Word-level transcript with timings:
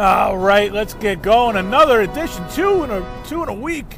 All 0.00 0.38
right, 0.38 0.72
let's 0.72 0.94
get 0.94 1.20
going. 1.20 1.56
Another 1.56 2.00
edition, 2.00 2.42
two 2.54 2.84
in 2.84 2.90
a 2.90 3.22
two 3.26 3.42
in 3.42 3.50
a 3.50 3.52
week, 3.52 3.96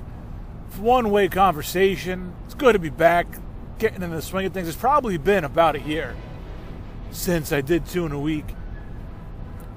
one 0.80 1.12
way 1.12 1.28
conversation. 1.28 2.34
It's 2.44 2.54
good 2.54 2.72
to 2.72 2.80
be 2.80 2.90
back, 2.90 3.28
getting 3.78 4.02
in 4.02 4.10
the 4.10 4.20
swing 4.20 4.46
of 4.46 4.52
things. 4.52 4.66
It's 4.66 4.76
probably 4.76 5.16
been 5.16 5.44
about 5.44 5.76
a 5.76 5.80
year 5.80 6.16
since 7.12 7.52
I 7.52 7.60
did 7.60 7.86
two 7.86 8.04
in 8.04 8.10
a 8.10 8.18
week. 8.18 8.46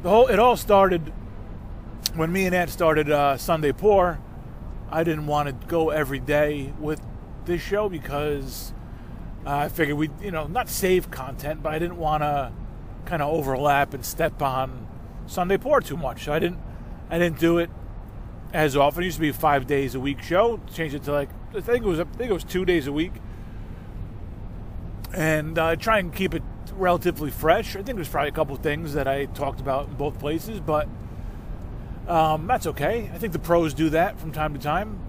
The 0.02 0.10
whole 0.10 0.26
it 0.26 0.40
all 0.40 0.58
started 0.58 1.14
when 2.16 2.32
me 2.32 2.48
and 2.48 2.56
Ant 2.56 2.72
started 2.72 3.12
uh, 3.12 3.38
Sunday 3.38 3.72
Pour. 3.72 4.20
I 4.90 5.04
didn't 5.04 5.28
want 5.28 5.48
to 5.48 5.68
go 5.68 5.92
every 5.92 6.20
day 6.20 6.74
with 6.80 7.02
this 7.46 7.62
show 7.62 7.88
because 7.88 8.74
uh, 9.46 9.52
I 9.58 9.70
figured 9.70 9.96
we, 9.96 10.10
you 10.24 10.32
know, 10.32 10.48
not 10.48 10.70
save 10.70 11.12
content, 11.12 11.62
but 11.62 11.72
I 11.72 11.78
didn't 11.78 11.98
want 11.98 12.24
to 12.24 12.52
kind 13.06 13.22
of 13.22 13.32
overlap 13.32 13.94
and 13.94 14.04
step 14.04 14.42
on 14.42 14.88
Sunday 15.28 15.58
Pour 15.58 15.82
too 15.82 15.98
much. 15.98 16.26
So 16.26 16.34
I 16.34 16.40
didn't, 16.40 16.60
I 17.10 17.20
didn't 17.20 17.40
do 17.40 17.58
it 17.58 17.70
as 18.54 18.76
often. 18.76 19.04
It 19.04 19.06
used 19.06 19.18
to 19.18 19.22
be 19.22 19.32
five 19.32 19.68
days 19.68 19.96
a 19.96 20.00
week 20.00 20.22
show. 20.22 20.60
Changed 20.74 20.96
it 20.96 21.04
to 21.04 21.12
like 21.12 21.30
I 21.56 21.62
think 21.62 21.86
it 21.86 21.88
was, 21.88 22.00
I 22.00 22.04
think 22.04 22.30
it 22.30 22.34
was 22.34 22.44
two 22.44 22.66
days 22.66 22.88
a 22.88 22.92
week, 22.92 23.14
and 25.14 25.58
uh, 25.58 25.76
try 25.78 26.00
and 26.00 26.14
keep 26.14 26.34
it 26.34 26.44
relatively 26.74 27.32
fresh. 27.32 27.76
I 27.76 27.82
think 27.82 27.96
there's 27.96 28.10
probably 28.10 28.30
a 28.30 28.34
couple 28.34 28.56
things 28.58 28.94
that 28.94 29.08
I 29.08 29.26
talked 29.26 29.62
about 29.62 29.88
in 29.88 29.94
both 29.94 30.20
places, 30.20 30.60
but 30.60 30.90
um, 32.08 32.46
that's 32.48 32.68
okay. 32.68 33.10
I 33.14 33.18
think 33.18 33.32
the 33.32 33.40
pros 33.40 33.74
do 33.74 33.90
that 33.92 34.20
from 34.20 34.34
time 34.34 34.54
to 34.54 34.60
time, 34.60 35.00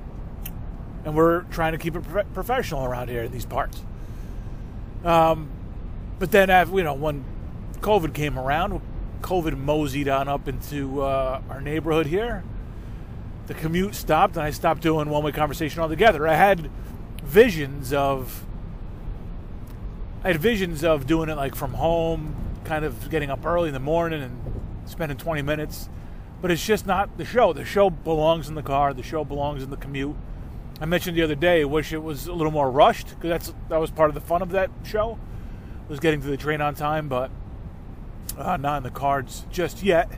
and 1.05 1.17
we're 1.17 1.43
trying 1.43 1.73
to 1.73 1.79
keep 1.79 1.97
it 1.97 2.03
prof- 2.03 2.33
professional 2.33 2.85
around 2.85 3.09
here 3.09 3.25
in 3.25 3.33
these 3.33 3.47
parts. 3.47 3.83
Um, 5.05 5.51
but 6.19 6.31
then, 6.31 6.49
after, 6.49 6.77
you 6.77 6.85
know, 6.85 6.95
when 6.95 7.25
COVID 7.81 8.15
came 8.15 8.39
around, 8.39 8.81
COVID 9.23 9.57
moseyed 9.57 10.09
on 10.09 10.29
up 10.29 10.49
into 10.49 11.03
uh, 11.03 11.41
our 11.49 11.61
neighborhood 11.61 12.07
here. 12.07 12.45
The 13.47 13.55
commute 13.55 13.95
stopped, 13.95 14.37
and 14.37 14.45
I 14.45 14.51
stopped 14.51 14.83
doing 14.83 15.09
one 15.09 15.23
way 15.23 15.33
conversation 15.33 15.81
altogether. 15.81 16.27
I 16.27 16.35
had 16.35 16.71
visions 17.23 17.93
of. 17.93 18.45
I 20.25 20.29
had 20.29 20.41
visions 20.41 20.83
of 20.83 21.07
doing 21.07 21.29
it 21.29 21.37
like 21.37 21.55
from 21.55 21.75
home, 21.75 22.35
kind 22.65 22.85
of 22.85 23.11
getting 23.11 23.31
up 23.31 23.47
early 23.47 23.69
in 23.69 23.75
the 23.75 23.81
morning 23.81 24.23
and 24.23 24.41
spending 24.87 25.17
20 25.17 25.43
minutes. 25.43 25.89
But 26.43 26.51
it's 26.51 26.65
just 26.65 26.87
not 26.87 27.17
the 27.17 27.25
show. 27.25 27.53
The 27.53 27.65
show 27.65 27.91
belongs 27.91 28.49
in 28.49 28.57
the 28.57 28.63
car. 28.63 28.93
The 28.93 29.03
show 29.03 29.25
belongs 29.25 29.63
in 29.63 29.71
the 29.71 29.77
commute. 29.77 30.17
I 30.81 30.85
mentioned 30.85 31.17
the 31.17 31.23
other 31.23 31.35
day, 31.35 31.65
wish 31.65 31.93
it 31.93 32.03
was 32.03 32.27
a 32.27 32.33
little 32.33 32.53
more 32.53 32.71
rushed 32.71 33.09
because 33.09 33.31
that's 33.31 33.55
that 33.69 33.79
was 33.79 33.91
part 33.91 34.11
of 34.11 34.15
the 34.15 34.21
fun 34.21 34.43
of 34.43 34.51
that 34.51 34.71
show, 34.85 35.19
was 35.89 36.01
getting 36.01 36.21
to 36.21 36.27
the 36.27 36.37
train 36.37 36.61
on 36.61 36.75
time. 36.75 37.09
But 37.09 37.31
uh, 38.37 38.57
not 38.57 38.79
in 38.79 38.83
the 38.83 38.91
cards 38.91 39.47
just 39.51 39.83
yet. 39.83 40.11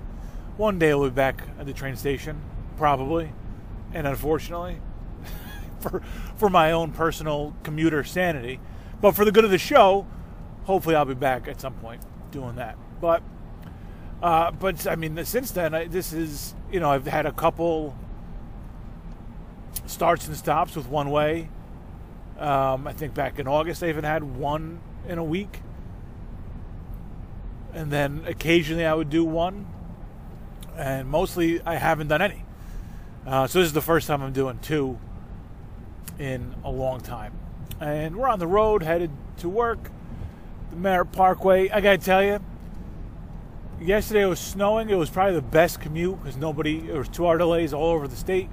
One 0.56 0.78
day 0.78 0.90
I'll 0.90 1.04
be 1.04 1.10
back 1.10 1.42
at 1.58 1.66
the 1.66 1.72
train 1.72 1.96
station, 1.96 2.40
probably, 2.76 3.32
and 3.92 4.06
unfortunately, 4.06 4.80
for 5.80 6.02
for 6.36 6.50
my 6.50 6.72
own 6.72 6.92
personal 6.92 7.54
commuter 7.62 8.02
sanity, 8.04 8.60
but 9.00 9.12
for 9.12 9.24
the 9.24 9.32
good 9.32 9.44
of 9.44 9.50
the 9.50 9.58
show, 9.58 10.06
hopefully 10.64 10.96
I'll 10.96 11.04
be 11.04 11.14
back 11.14 11.46
at 11.48 11.60
some 11.60 11.74
point 11.74 12.02
doing 12.30 12.56
that. 12.56 12.76
But 13.00 13.22
uh, 14.22 14.50
but 14.50 14.86
I 14.86 14.96
mean, 14.96 15.24
since 15.24 15.52
then, 15.52 15.74
I, 15.74 15.86
this 15.86 16.12
is 16.12 16.54
you 16.72 16.80
know 16.80 16.90
I've 16.90 17.06
had 17.06 17.26
a 17.26 17.32
couple 17.32 17.96
starts 19.86 20.26
and 20.26 20.36
stops 20.36 20.74
with 20.74 20.88
one 20.88 21.10
way. 21.10 21.48
Um, 22.38 22.86
I 22.86 22.92
think 22.92 23.14
back 23.14 23.38
in 23.38 23.48
August, 23.48 23.82
I 23.82 23.88
even 23.88 24.04
had 24.04 24.22
one 24.22 24.80
in 25.08 25.18
a 25.18 25.24
week 25.24 25.60
and 27.78 27.92
then 27.92 28.24
occasionally 28.26 28.84
I 28.84 28.92
would 28.92 29.08
do 29.08 29.24
one, 29.24 29.64
and 30.76 31.08
mostly 31.08 31.62
I 31.64 31.76
haven't 31.76 32.08
done 32.08 32.20
any. 32.20 32.44
Uh, 33.24 33.46
so 33.46 33.60
this 33.60 33.66
is 33.66 33.72
the 33.72 33.80
first 33.80 34.08
time 34.08 34.20
I'm 34.20 34.32
doing 34.32 34.58
two 34.60 34.98
in 36.18 36.56
a 36.64 36.70
long 36.72 37.00
time, 37.00 37.32
and 37.78 38.16
we're 38.16 38.28
on 38.28 38.40
the 38.40 38.48
road 38.48 38.82
headed 38.82 39.12
to 39.38 39.48
work, 39.48 39.92
the 40.70 40.76
Merritt 40.76 41.12
Parkway. 41.12 41.68
I 41.68 41.80
gotta 41.80 41.98
tell 41.98 42.20
you, 42.20 42.40
yesterday 43.80 44.22
it 44.22 44.26
was 44.26 44.40
snowing. 44.40 44.90
It 44.90 44.96
was 44.96 45.08
probably 45.08 45.36
the 45.36 45.42
best 45.42 45.80
commute 45.80 46.20
because 46.20 46.36
nobody. 46.36 46.80
There 46.80 46.98
was 46.98 47.08
two-hour 47.08 47.38
delays 47.38 47.72
all 47.72 47.90
over 47.90 48.08
the 48.08 48.16
state, 48.16 48.48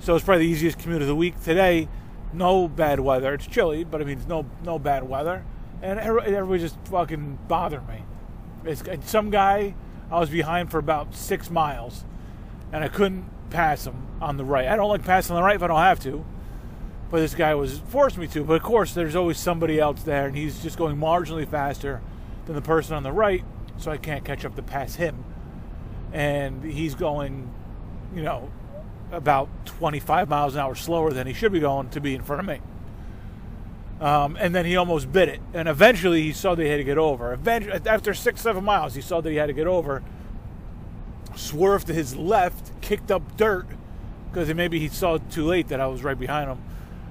so 0.00 0.16
it's 0.16 0.24
probably 0.24 0.46
the 0.46 0.52
easiest 0.52 0.78
commute 0.78 1.02
of 1.02 1.08
the 1.08 1.14
week. 1.14 1.38
Today, 1.42 1.86
no 2.32 2.66
bad 2.66 2.98
weather. 2.98 3.34
It's 3.34 3.46
chilly, 3.46 3.84
but 3.84 4.00
I 4.00 4.04
mean, 4.04 4.16
it's 4.16 4.26
no 4.26 4.46
no 4.64 4.78
bad 4.78 5.06
weather, 5.06 5.44
and 5.82 6.00
everybody 6.00 6.60
just 6.60 6.78
fucking 6.86 7.40
bothered 7.46 7.86
me. 7.86 8.04
It's, 8.64 8.82
some 9.10 9.30
guy 9.30 9.74
I 10.10 10.20
was 10.20 10.30
behind 10.30 10.70
for 10.70 10.78
about 10.78 11.14
six 11.14 11.50
miles, 11.50 12.04
and 12.72 12.82
I 12.82 12.88
couldn't 12.88 13.24
pass 13.50 13.86
him 13.86 14.06
on 14.20 14.36
the 14.36 14.44
right. 14.44 14.68
I 14.68 14.76
don't 14.76 14.88
like 14.88 15.04
passing 15.04 15.36
on 15.36 15.42
the 15.42 15.46
right 15.46 15.56
if 15.56 15.62
I 15.62 15.66
don't 15.66 15.78
have 15.78 16.00
to, 16.00 16.24
but 17.10 17.20
this 17.20 17.34
guy 17.34 17.54
was 17.54 17.78
forced 17.78 18.18
me 18.18 18.26
to. 18.28 18.44
But 18.44 18.54
of 18.54 18.62
course, 18.62 18.94
there's 18.94 19.16
always 19.16 19.38
somebody 19.38 19.78
else 19.78 20.02
there, 20.02 20.26
and 20.26 20.36
he's 20.36 20.62
just 20.62 20.76
going 20.76 20.96
marginally 20.96 21.48
faster 21.48 22.00
than 22.46 22.54
the 22.54 22.62
person 22.62 22.94
on 22.94 23.02
the 23.02 23.12
right, 23.12 23.44
so 23.78 23.90
I 23.90 23.96
can't 23.96 24.24
catch 24.24 24.44
up 24.44 24.56
to 24.56 24.62
pass 24.62 24.94
him. 24.96 25.24
And 26.12 26.64
he's 26.64 26.94
going, 26.94 27.52
you 28.14 28.22
know, 28.22 28.50
about 29.12 29.48
25 29.66 30.28
miles 30.28 30.54
an 30.54 30.60
hour 30.60 30.74
slower 30.74 31.12
than 31.12 31.26
he 31.26 31.32
should 31.32 31.52
be 31.52 31.60
going 31.60 31.90
to 31.90 32.00
be 32.00 32.14
in 32.14 32.22
front 32.22 32.40
of 32.40 32.46
me. 32.46 32.60
Um, 34.00 34.36
and 34.38 34.54
then 34.54 34.64
he 34.64 34.76
almost 34.76 35.10
bit 35.10 35.28
it. 35.28 35.40
And 35.52 35.68
eventually 35.68 36.22
he 36.22 36.32
saw 36.32 36.54
that 36.54 36.62
he 36.62 36.68
had 36.68 36.76
to 36.76 36.84
get 36.84 36.98
over. 36.98 37.32
Eventually, 37.32 37.80
after 37.86 38.14
six, 38.14 38.40
seven 38.40 38.64
miles, 38.64 38.94
he 38.94 39.00
saw 39.00 39.20
that 39.20 39.30
he 39.30 39.36
had 39.36 39.46
to 39.46 39.52
get 39.52 39.66
over. 39.66 40.02
Swerved 41.34 41.88
to 41.88 41.94
his 41.94 42.16
left, 42.16 42.80
kicked 42.80 43.10
up 43.10 43.36
dirt 43.36 43.66
because 44.30 44.52
maybe 44.54 44.78
he 44.78 44.88
saw 44.88 45.18
too 45.18 45.44
late 45.46 45.68
that 45.68 45.80
I 45.80 45.86
was 45.86 46.04
right 46.04 46.18
behind 46.18 46.50
him. 46.50 46.58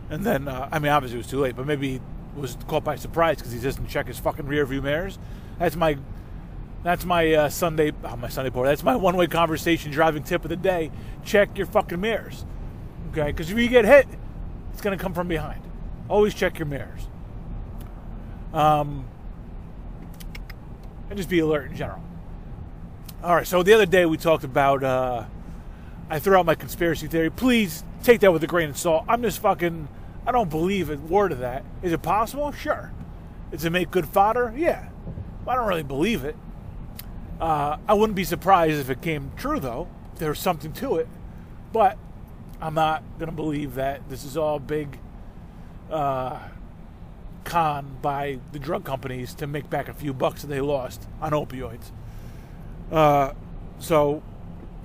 And 0.09 0.23
then, 0.23 0.47
uh, 0.47 0.69
I 0.71 0.79
mean, 0.79 0.91
obviously 0.91 1.17
it 1.17 1.23
was 1.23 1.27
too 1.27 1.39
late, 1.39 1.55
but 1.55 1.65
maybe 1.65 1.93
he 1.93 2.01
was 2.35 2.57
caught 2.67 2.83
by 2.83 2.95
surprise 2.95 3.37
because 3.37 3.51
he 3.51 3.59
doesn't 3.59 3.87
check 3.87 4.07
his 4.07 4.19
fucking 4.19 4.45
rear 4.45 4.65
view 4.65 4.81
mirrors. 4.81 5.19
That's 5.59 5.75
my, 5.75 5.97
that's 6.83 7.03
my 7.03 7.33
uh, 7.33 7.49
Sunday, 7.49 7.91
oh, 8.03 8.15
my 8.15 8.29
Sunday 8.29 8.49
Pour. 8.49 8.65
That's 8.65 8.83
my 8.83 8.95
one-way 8.95 9.27
conversation 9.27 9.91
driving 9.91 10.23
tip 10.23 10.45
of 10.45 10.49
the 10.49 10.55
day. 10.55 10.91
Check 11.25 11.57
your 11.57 11.67
fucking 11.67 11.99
mirrors, 11.99 12.45
okay? 13.11 13.31
Because 13.31 13.51
if 13.51 13.57
you 13.57 13.67
get 13.67 13.83
hit, 13.83 14.07
it's 14.71 14.81
gonna 14.81 14.97
come 14.97 15.13
from 15.13 15.27
behind. 15.27 15.66
Always 16.09 16.33
check 16.33 16.59
your 16.59 16.65
mirrors. 16.65 17.07
Um, 18.53 19.05
and 21.09 21.17
just 21.17 21.29
be 21.29 21.39
alert 21.39 21.69
in 21.69 21.77
general. 21.77 22.01
All 23.23 23.35
right, 23.35 23.47
so 23.47 23.63
the 23.63 23.73
other 23.73 23.85
day 23.85 24.05
we 24.05 24.17
talked 24.17 24.43
about, 24.43 24.83
uh, 24.83 25.25
I 26.09 26.19
threw 26.19 26.37
out 26.37 26.45
my 26.45 26.55
conspiracy 26.55 27.07
theory. 27.07 27.29
Please 27.29 27.83
take 28.03 28.21
that 28.21 28.31
with 28.31 28.43
a 28.43 28.47
grain 28.47 28.69
of 28.69 28.77
salt. 28.77 29.05
I'm 29.07 29.21
just 29.21 29.39
fucking, 29.39 29.87
I 30.25 30.31
don't 30.31 30.49
believe 30.49 30.89
a 30.89 30.97
word 30.97 31.31
of 31.31 31.39
that. 31.39 31.65
Is 31.81 31.91
it 31.91 32.01
possible? 32.01 32.51
Sure. 32.51 32.91
Does 33.51 33.65
it 33.65 33.71
make 33.71 33.91
good 33.91 34.07
fodder? 34.07 34.53
Yeah. 34.55 34.89
I 35.47 35.55
don't 35.55 35.67
really 35.67 35.83
believe 35.83 36.23
it. 36.23 36.35
Uh, 37.39 37.77
I 37.87 37.93
wouldn't 37.93 38.15
be 38.15 38.23
surprised 38.23 38.79
if 38.79 38.89
it 38.89 39.01
came 39.01 39.31
true, 39.37 39.59
though. 39.59 39.87
There's 40.15 40.39
something 40.39 40.73
to 40.73 40.95
it. 40.97 41.07
But 41.73 41.97
I'm 42.61 42.73
not 42.73 43.03
going 43.19 43.29
to 43.29 43.35
believe 43.35 43.75
that 43.75 44.09
this 44.09 44.23
is 44.23 44.37
all 44.37 44.59
big 44.59 44.99
uh, 45.91 46.39
con 47.43 47.97
by 48.01 48.39
the 48.51 48.59
drug 48.59 48.83
companies 48.83 49.33
to 49.35 49.47
make 49.47 49.69
back 49.69 49.87
a 49.87 49.93
few 49.93 50.13
bucks 50.13 50.41
that 50.41 50.47
they 50.47 50.61
lost 50.61 51.07
on 51.21 51.31
opioids. 51.31 51.91
Uh, 52.91 53.33
so 53.79 54.21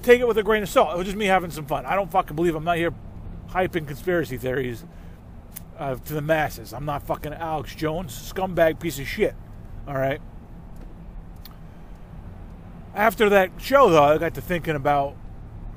take 0.03 0.21
it 0.21 0.29
with 0.29 0.39
a 0.39 0.43
grain 0.43 0.63
of 0.63 0.69
salt. 0.69 0.95
It 0.95 0.99
was 0.99 1.07
just 1.07 1.17
me 1.17 1.27
having 1.27 1.51
some 1.51 1.67
fun. 1.67 1.87
I 1.87 1.95
don't 1.95 2.11
fucking 2.11 2.37
believe 2.37 2.55
I'm 2.55 2.65
not 2.65 2.77
here 2.77 2.95
hyping 3.51 3.87
conspiracy 3.87 4.37
theories 4.37 4.85
uh, 5.79 5.97
to 5.97 6.15
the 6.15 6.23
masses. 6.23 6.73
I'm 6.73 6.85
not 6.85 7.03
fucking 7.03 7.35
Alex 7.35 7.75
Jones, 7.75 8.13
scumbag 8.33 8.79
piece 8.81 8.99
of 8.99 9.07
shit. 9.07 9.35
All 9.87 9.95
right. 9.95 10.21
After 12.95 13.29
that 13.31 13.51
show, 13.59 13.89
though, 13.91 14.05
I 14.05 14.19
got 14.19 14.35
to 14.35 14.41
thinking 14.41 14.77
about 14.77 15.17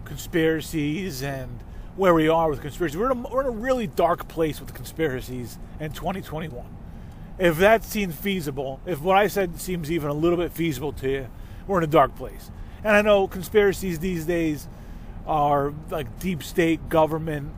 conspiracies 0.04 1.24
and 1.24 1.64
where 1.96 2.14
we 2.14 2.28
are 2.28 2.50
with 2.50 2.62
conspiracies. 2.62 2.98
We're 2.98 3.12
in, 3.12 3.26
a, 3.26 3.30
we're 3.30 3.42
in 3.42 3.48
a 3.48 3.52
really 3.52 3.88
dark 3.88 4.28
place 4.28 4.60
with 4.60 4.74
conspiracies 4.74 5.58
in 5.80 5.92
2021. 5.92 6.66
If 7.38 7.58
that 7.58 7.84
seems 7.84 8.16
feasible, 8.16 8.80
if 8.86 9.02
what 9.02 9.18
I 9.18 9.28
said 9.28 9.60
seems 9.60 9.92
even 9.92 10.10
a 10.10 10.14
little 10.14 10.38
bit 10.38 10.52
feasible 10.52 10.94
to 10.94 11.10
you, 11.10 11.28
we're 11.68 11.78
in 11.80 11.84
a 11.84 11.88
dark 11.88 12.16
place. 12.16 12.52
And 12.84 12.96
I 12.96 13.02
know 13.02 13.28
conspiracies 13.28 14.00
these 14.00 14.26
days 14.26 14.68
are 15.26 15.74
like 15.90 16.20
deep 16.20 16.44
state 16.44 16.88
government 16.88 17.52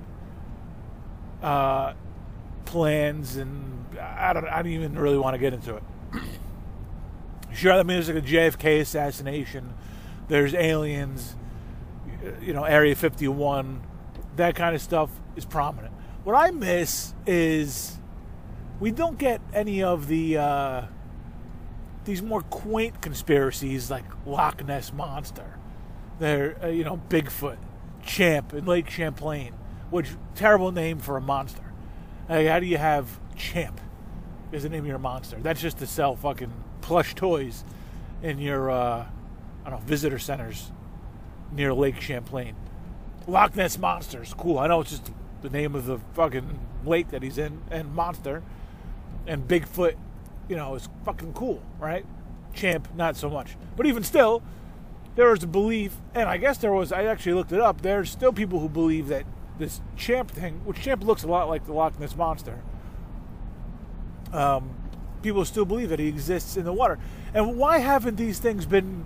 uh, 1.42 1.94
plans, 2.66 3.36
and 3.36 3.86
I 4.00 4.34
don't, 4.34 4.48
I 4.48 4.62
don't 4.62 4.72
even 4.72 4.98
really 4.98 5.18
want 5.18 5.34
to 5.34 5.38
get 5.38 5.54
into 5.54 5.75
it. 5.75 5.84
sure, 7.54 7.74
I 7.74 7.78
mean, 7.78 7.88
there's 7.88 8.07
like 8.07 8.18
a 8.18 8.22
JFK 8.22 8.81
assassination, 8.81 9.74
there's 10.28 10.54
aliens, 10.54 11.36
you 12.42 12.54
know, 12.54 12.63
Area 12.63 12.95
51 12.95 13.81
that 14.38 14.56
kind 14.56 14.75
of 14.75 14.81
stuff 14.81 15.10
is 15.36 15.45
prominent. 15.45 15.94
What 16.24 16.36
I 16.36 16.51
miss 16.51 17.13
is 17.25 17.98
we 18.80 18.92
don't 18.92 19.18
get 19.18 19.42
any 19.54 19.84
of 19.84 20.07
the 20.07 20.38
uh, 20.38 20.81
these 22.06 22.22
more 22.22 22.42
quaint 22.42 23.01
conspiracies 23.01 23.92
like 23.92 24.06
Loch 24.25 24.66
Ness 24.66 24.94
monster. 24.94 25.57
They're 26.19 26.57
uh, 26.63 26.68
you 26.68 26.84
know 26.84 27.00
Bigfoot, 27.10 27.57
Champ, 28.04 28.54
and 28.54 28.68
Lake 28.68 28.89
Champlain, 28.89 29.54
which 29.89 30.10
terrible 30.36 30.72
name 30.72 31.00
for 31.00 31.18
a 31.18 31.22
monster. 31.22 31.63
Like, 32.30 32.48
how 32.48 32.60
do 32.60 32.66
you 32.66 32.78
have 32.78 33.19
Champ 33.36 33.80
as 34.51 34.63
the 34.63 34.69
name 34.69 34.81
of 34.84 34.88
your 34.88 35.00
monster? 35.00 35.38
That's 35.42 35.62
just 35.62 35.78
to 35.80 35.88
sell 35.88 36.16
fucking 36.16 36.51
plush 36.81 37.16
toys 37.16 37.63
in 38.22 38.39
your 38.39 38.69
uh, 38.69 39.06
I 39.66 39.69
don't 39.69 39.80
know 39.80 39.86
visitor 39.86 40.19
centers 40.19 40.72
near 41.51 41.74
Lake 41.74 42.01
Champlain. 42.01 42.56
Loch 43.27 43.56
Ness 43.56 43.77
monsters, 43.77 44.33
cool. 44.33 44.57
I 44.57 44.68
know 44.68 44.81
it's 44.81 44.91
just 44.91 45.12
the 45.41 45.50
name 45.50 45.75
of 45.75 45.85
the 45.85 46.00
fucking 46.13 46.59
lake 46.85 47.09
that 47.09 47.21
he's 47.21 47.38
in, 47.38 47.62
and 47.69 47.94
monster, 47.94 48.41
and 49.27 49.47
Bigfoot, 49.47 49.95
you 50.47 50.56
know, 50.56 50.75
is 50.75 50.88
fucking 51.03 51.33
cool, 51.33 51.62
right? 51.79 52.06
Champ, 52.53 52.88
not 52.95 53.18
so 53.18 53.29
much. 53.29 53.57
But 53.75 53.85
even 53.85 54.03
still, 54.03 54.41
there 55.15 55.29
was 55.29 55.44
a 55.44 55.47
belief, 55.47 55.97
and 56.15 56.29
I 56.29 56.38
guess 56.38 56.57
there 56.57 56.71
was. 56.71 56.91
I 56.91 57.03
actually 57.03 57.33
looked 57.33 57.51
it 57.51 57.59
up. 57.59 57.81
There's 57.81 58.09
still 58.09 58.31
people 58.31 58.59
who 58.59 58.69
believe 58.69 59.07
that 59.09 59.25
this 59.59 59.81
Champ 59.95 60.31
thing, 60.31 60.62
which 60.63 60.79
Champ 60.79 61.03
looks 61.03 61.24
a 61.24 61.27
lot 61.27 61.50
like 61.50 61.65
the 61.65 61.74
Loch 61.74 62.00
Ness 62.00 62.15
monster. 62.15 62.59
Um, 64.31 64.75
people 65.21 65.44
still 65.45 65.65
believe 65.65 65.89
that 65.89 66.00
he 66.00 66.07
exists 66.07 66.56
in 66.56 66.65
the 66.65 66.74
water. 66.74 66.97
And 67.33 67.57
why 67.57 67.79
haven't 67.79 68.15
these 68.15 68.39
things 68.39 68.65
been? 68.65 69.06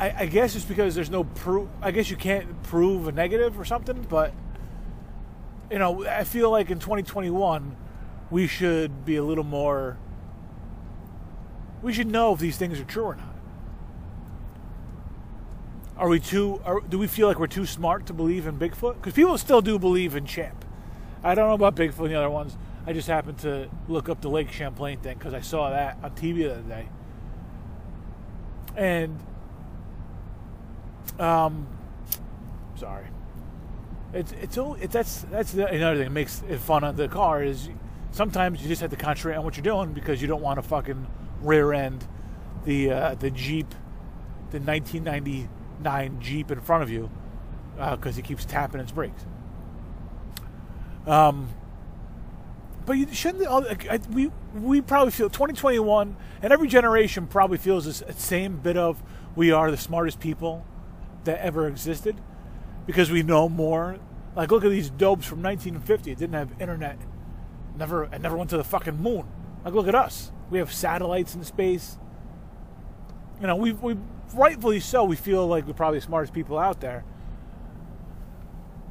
I, 0.00 0.14
I 0.20 0.26
guess 0.26 0.56
it's 0.56 0.64
because 0.64 0.94
there's 0.94 1.10
no 1.10 1.24
proof. 1.24 1.68
I 1.82 1.90
guess 1.90 2.10
you 2.10 2.16
can't 2.16 2.62
prove 2.64 3.06
a 3.06 3.12
negative 3.12 3.60
or 3.60 3.64
something. 3.64 4.04
But 4.08 4.32
you 5.70 5.78
know, 5.78 6.06
I 6.06 6.24
feel 6.24 6.50
like 6.50 6.70
in 6.70 6.78
2021, 6.78 7.76
we 8.30 8.46
should 8.46 9.04
be 9.04 9.16
a 9.16 9.22
little 9.22 9.44
more. 9.44 9.98
We 11.82 11.92
should 11.92 12.08
know 12.08 12.32
if 12.32 12.40
these 12.40 12.56
things 12.56 12.80
are 12.80 12.84
true 12.84 13.04
or 13.04 13.16
not. 13.16 13.26
Are 15.96 16.08
we 16.08 16.18
too? 16.18 16.62
Are, 16.64 16.80
do 16.80 16.98
we 16.98 17.06
feel 17.06 17.28
like 17.28 17.38
we're 17.38 17.46
too 17.46 17.66
smart 17.66 18.06
to 18.06 18.14
believe 18.14 18.46
in 18.46 18.58
Bigfoot? 18.58 18.94
Because 18.94 19.12
people 19.12 19.36
still 19.36 19.60
do 19.60 19.78
believe 19.78 20.16
in 20.16 20.24
Champ. 20.24 20.64
I 21.22 21.34
don't 21.34 21.46
know 21.48 21.54
about 21.54 21.76
Bigfoot 21.76 22.04
and 22.04 22.10
the 22.10 22.14
other 22.14 22.30
ones. 22.30 22.56
I 22.86 22.94
just 22.94 23.06
happened 23.06 23.38
to 23.40 23.68
look 23.86 24.08
up 24.08 24.22
the 24.22 24.30
Lake 24.30 24.50
Champlain 24.50 24.98
thing 25.00 25.18
because 25.18 25.34
I 25.34 25.42
saw 25.42 25.68
that 25.68 25.98
on 26.02 26.12
TV 26.12 26.38
the 26.38 26.52
other 26.52 26.62
day. 26.62 26.88
And, 28.74 29.20
um, 31.20 31.66
sorry. 32.76 33.06
It's 34.12 34.32
it's 34.32 34.56
it, 34.56 34.90
that's 34.90 35.22
that's 35.30 35.52
the, 35.52 35.66
another 35.66 35.96
thing 35.96 36.06
that 36.06 36.12
makes 36.12 36.42
it 36.48 36.58
fun 36.58 36.82
on 36.82 36.96
the 36.96 37.08
car 37.08 37.42
is 37.42 37.68
sometimes 38.10 38.62
you 38.62 38.68
just 38.68 38.80
have 38.80 38.90
to 38.90 38.96
concentrate 38.96 39.36
on 39.36 39.44
what 39.44 39.56
you're 39.56 39.62
doing 39.62 39.92
because 39.92 40.20
you 40.20 40.26
don't 40.26 40.42
want 40.42 40.58
to 40.60 40.62
fucking 40.62 41.06
rear 41.42 41.72
end 41.72 42.06
the 42.64 42.90
uh, 42.90 43.14
the 43.14 43.30
Jeep, 43.30 43.70
the 44.50 44.58
1999 44.58 46.20
Jeep 46.20 46.50
in 46.50 46.60
front 46.60 46.82
of 46.82 46.90
you 46.90 47.10
because 47.76 48.14
uh, 48.14 48.16
he 48.16 48.22
keeps 48.22 48.44
tapping 48.44 48.80
its 48.80 48.92
brakes. 48.92 49.24
Um, 51.06 51.48
but 52.84 52.94
you 52.94 53.06
shouldn't. 53.12 54.10
We 54.10 54.30
we 54.54 54.80
probably 54.80 55.12
feel 55.12 55.30
2021, 55.30 56.16
and 56.42 56.52
every 56.52 56.68
generation 56.68 57.26
probably 57.26 57.58
feels 57.58 57.84
this 57.84 58.02
same 58.16 58.56
bit 58.56 58.76
of 58.76 59.02
we 59.36 59.52
are 59.52 59.70
the 59.70 59.76
smartest 59.76 60.18
people 60.18 60.66
that 61.24 61.38
ever 61.40 61.66
existed 61.66 62.16
because 62.86 63.10
we 63.10 63.22
know 63.22 63.48
more. 63.48 63.98
Like 64.36 64.50
look 64.50 64.64
at 64.64 64.70
these 64.70 64.90
dopes 64.90 65.26
from 65.26 65.42
1950. 65.42 66.10
It 66.10 66.18
didn't 66.18 66.34
have 66.34 66.60
internet. 66.60 66.98
Never, 67.76 68.04
it 68.04 68.20
never 68.20 68.36
went 68.36 68.50
to 68.50 68.56
the 68.56 68.64
fucking 68.64 69.00
moon. 69.00 69.26
Like 69.64 69.74
look 69.74 69.88
at 69.88 69.94
us. 69.94 70.32
We 70.50 70.58
have 70.58 70.72
satellites 70.72 71.34
in 71.34 71.44
space. 71.44 71.98
You 73.40 73.46
know, 73.46 73.56
we 73.56 73.72
we 73.72 73.96
rightfully 74.34 74.80
so. 74.80 75.04
We 75.04 75.16
feel 75.16 75.46
like 75.46 75.66
we're 75.66 75.72
probably 75.72 75.98
the 75.98 76.04
smartest 76.04 76.32
people 76.32 76.58
out 76.58 76.80
there. 76.80 77.04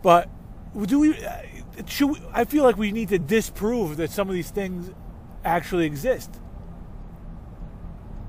But 0.02 0.30
do 0.86 1.00
we? 1.00 1.24
Uh, 1.24 1.42
should 1.86 2.12
we, 2.12 2.22
I 2.34 2.46
feel 2.46 2.64
like 2.64 2.78
we 2.78 2.92
need 2.92 3.10
to 3.10 3.20
disprove 3.20 3.98
that 3.98 4.12
some 4.12 4.28
of 4.28 4.34
these 4.34 4.50
things 4.50 4.92
actually 5.44 5.86
exist. 5.86 6.40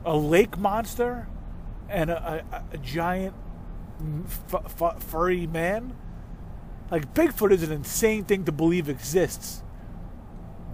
A 0.05 0.17
lake 0.17 0.56
monster 0.58 1.29
and 1.88 2.11
a, 2.11 2.44
a, 2.52 2.75
a 2.75 2.79
giant 2.79 3.35
f- 4.52 4.82
f- 4.82 5.02
furry 5.02 5.47
man. 5.47 5.94
Like 6.91 7.14
Bigfoot 7.14 7.52
is 7.52 7.62
an 7.62 7.73
insane 7.73 8.25
thing 8.25 8.44
to 8.44 8.52
believe 8.52 8.88
exists. 8.88 9.62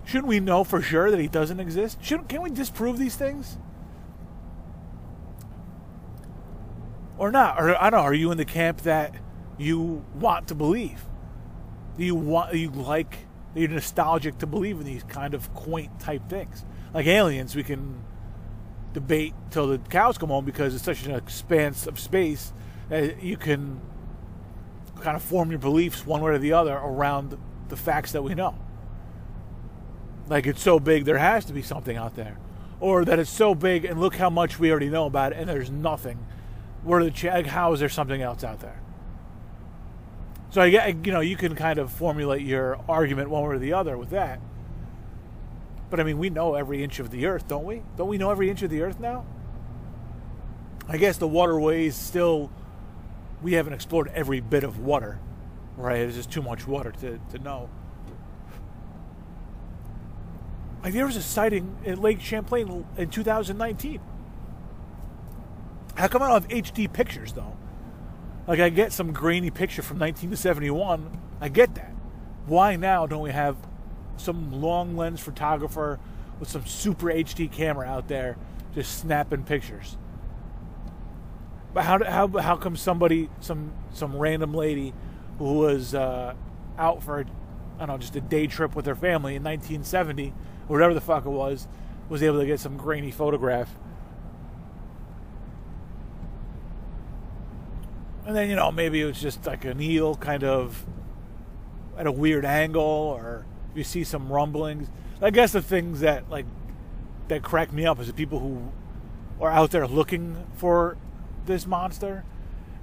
Shouldn't 0.04 0.28
we 0.28 0.40
know 0.40 0.64
for 0.64 0.80
sure 0.80 1.10
that 1.10 1.20
he 1.20 1.28
doesn't 1.28 1.60
exist? 1.60 2.02
Shouldn't 2.02 2.28
can 2.28 2.42
we 2.42 2.50
disprove 2.50 2.98
these 2.98 3.16
things? 3.16 3.58
Or 7.18 7.32
not? 7.32 7.60
Or 7.60 7.80
I 7.80 7.90
don't 7.90 8.00
know, 8.00 8.04
are 8.04 8.14
you 8.14 8.30
in 8.30 8.38
the 8.38 8.44
camp 8.44 8.82
that 8.82 9.14
you 9.58 10.04
want 10.14 10.48
to 10.48 10.54
believe? 10.54 11.02
Do 11.98 12.04
you 12.04 12.14
want 12.14 12.54
you 12.54 12.70
like 12.70 13.26
you're 13.54 13.68
nostalgic 13.68 14.38
to 14.38 14.46
believe 14.46 14.78
in 14.78 14.84
these 14.84 15.02
kind 15.04 15.32
of 15.32 15.52
quaint 15.54 15.98
type 15.98 16.28
things 16.28 16.64
like 16.92 17.06
aliens 17.06 17.56
we 17.56 17.62
can 17.62 18.02
debate 18.92 19.34
till 19.50 19.66
the 19.66 19.78
cows 19.78 20.18
come 20.18 20.28
home 20.28 20.44
because 20.44 20.74
it's 20.74 20.84
such 20.84 21.04
an 21.04 21.14
expanse 21.14 21.86
of 21.86 21.98
space 21.98 22.52
Uh, 22.90 23.08
you 23.20 23.36
can 23.36 23.80
kind 25.00 25.16
of 25.16 25.22
form 25.22 25.50
your 25.50 25.58
beliefs 25.58 26.06
one 26.06 26.20
way 26.20 26.32
or 26.32 26.38
the 26.38 26.52
other 26.52 26.74
around 26.74 27.36
the 27.68 27.76
facts 27.76 28.12
that 28.12 28.22
we 28.22 28.34
know 28.34 28.56
like 30.28 30.46
it's 30.46 30.62
so 30.62 30.80
big 30.80 31.04
there 31.04 31.18
has 31.18 31.44
to 31.44 31.52
be 31.52 31.62
something 31.62 31.96
out 31.96 32.14
there 32.16 32.38
or 32.80 33.04
that 33.04 33.18
it's 33.18 33.30
so 33.30 33.54
big 33.54 33.84
and 33.84 34.00
look 34.00 34.16
how 34.16 34.30
much 34.30 34.58
we 34.58 34.70
already 34.70 34.88
know 34.88 35.04
about 35.06 35.32
it 35.32 35.38
and 35.38 35.48
there's 35.48 35.70
nothing 35.70 36.18
where 36.82 37.04
the 37.04 37.42
how 37.48 37.72
is 37.72 37.80
there 37.80 37.88
something 37.88 38.22
else 38.22 38.42
out 38.42 38.60
there 38.60 38.80
so 40.56 40.62
I 40.62 40.70
get, 40.70 41.04
you 41.04 41.12
know, 41.12 41.20
you 41.20 41.36
can 41.36 41.54
kind 41.54 41.78
of 41.78 41.92
formulate 41.92 42.40
your 42.40 42.78
argument 42.88 43.28
one 43.28 43.42
way 43.42 43.56
or 43.56 43.58
the 43.58 43.74
other 43.74 43.98
with 43.98 44.08
that. 44.08 44.40
But 45.90 46.00
I 46.00 46.02
mean, 46.02 46.16
we 46.16 46.30
know 46.30 46.54
every 46.54 46.82
inch 46.82 46.98
of 46.98 47.10
the 47.10 47.26
earth, 47.26 47.46
don't 47.46 47.64
we? 47.64 47.82
Don't 47.98 48.08
we 48.08 48.16
know 48.16 48.30
every 48.30 48.48
inch 48.48 48.62
of 48.62 48.70
the 48.70 48.80
earth 48.80 48.98
now? 48.98 49.26
I 50.88 50.96
guess 50.96 51.18
the 51.18 51.28
waterways 51.28 51.94
still, 51.94 52.50
we 53.42 53.54
haven't 53.54 53.72
explored 53.72 54.10
every 54.14 54.40
bit 54.40 54.64
of 54.64 54.78
water, 54.78 55.18
right? 55.76 55.98
There's 55.98 56.16
just 56.16 56.32
too 56.32 56.42
much 56.42 56.66
water 56.66 56.92
to, 57.00 57.18
to 57.32 57.38
know. 57.38 57.68
Like 60.82 60.92
there 60.92 61.06
was 61.06 61.16
a 61.16 61.22
sighting 61.22 61.76
at 61.84 61.98
Lake 61.98 62.20
Champlain 62.20 62.86
in 62.96 63.10
2019. 63.10 64.00
How 65.96 66.08
come 66.08 66.22
I 66.22 66.28
don't 66.28 66.42
have 66.42 66.64
HD 66.64 66.92
pictures 66.92 67.32
though? 67.32 67.56
Like 68.46 68.60
I 68.60 68.68
get 68.68 68.92
some 68.92 69.12
grainy 69.12 69.50
picture 69.50 69.82
from 69.82 69.98
1971. 69.98 71.20
I 71.40 71.48
get 71.48 71.74
that. 71.74 71.92
Why 72.46 72.76
now 72.76 73.06
don't 73.06 73.22
we 73.22 73.32
have 73.32 73.56
some 74.16 74.60
long 74.62 74.96
lens 74.96 75.20
photographer 75.20 75.98
with 76.38 76.48
some 76.48 76.64
super 76.64 77.06
HD 77.06 77.50
camera 77.50 77.86
out 77.86 78.08
there 78.08 78.36
just 78.74 78.98
snapping 78.98 79.42
pictures? 79.42 79.96
But 81.76 81.84
how 81.84 82.02
how 82.02 82.28
how 82.38 82.56
come 82.56 82.74
somebody 82.74 83.28
some 83.40 83.70
some 83.92 84.16
random 84.16 84.54
lady 84.54 84.94
who 85.36 85.58
was 85.58 85.94
uh, 85.94 86.32
out 86.78 87.02
for 87.02 87.20
I 87.20 87.24
don't 87.80 87.88
know 87.88 87.98
just 87.98 88.16
a 88.16 88.22
day 88.22 88.46
trip 88.46 88.74
with 88.74 88.86
her 88.86 88.94
family 88.94 89.36
in 89.36 89.44
1970 89.44 90.32
or 90.70 90.76
whatever 90.76 90.94
the 90.94 91.02
fuck 91.02 91.26
it 91.26 91.28
was 91.28 91.68
was 92.08 92.22
able 92.22 92.40
to 92.40 92.46
get 92.46 92.60
some 92.60 92.78
grainy 92.78 93.10
photograph 93.10 93.76
And 98.24 98.34
then, 98.34 98.48
you 98.48 98.56
know, 98.56 98.72
maybe 98.72 99.02
it 99.02 99.04
was 99.04 99.20
just 99.20 99.44
like 99.44 99.66
an 99.66 99.78
eel 99.78 100.14
kind 100.14 100.44
of 100.44 100.86
at 101.98 102.06
a 102.06 102.12
weird 102.12 102.46
angle 102.46 102.82
or 102.82 103.44
you 103.74 103.84
see 103.84 104.02
some 104.02 104.32
rumblings. 104.32 104.88
I 105.20 105.28
guess 105.28 105.52
the 105.52 105.60
things 105.60 106.00
that 106.00 106.30
like 106.30 106.46
that 107.28 107.42
crack 107.42 107.70
me 107.70 107.84
up 107.84 108.00
is 108.00 108.06
the 108.06 108.14
people 108.14 108.38
who 108.38 108.72
are 109.42 109.50
out 109.50 109.72
there 109.72 109.86
looking 109.86 110.46
for 110.54 110.96
this 111.46 111.66
monster 111.66 112.24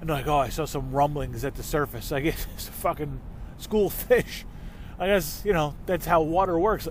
and 0.00 0.10
like, 0.10 0.26
oh, 0.26 0.38
I 0.38 0.48
saw 0.48 0.64
some 0.64 0.92
rumblings 0.92 1.44
at 1.44 1.54
the 1.54 1.62
surface. 1.62 2.12
I 2.12 2.20
guess 2.20 2.46
it's 2.54 2.68
a 2.68 2.72
fucking 2.72 3.20
school 3.58 3.90
fish. 3.90 4.44
I 4.98 5.06
guess, 5.06 5.42
you 5.44 5.52
know, 5.52 5.74
that's 5.86 6.06
how 6.06 6.22
water 6.22 6.58
works. 6.58 6.88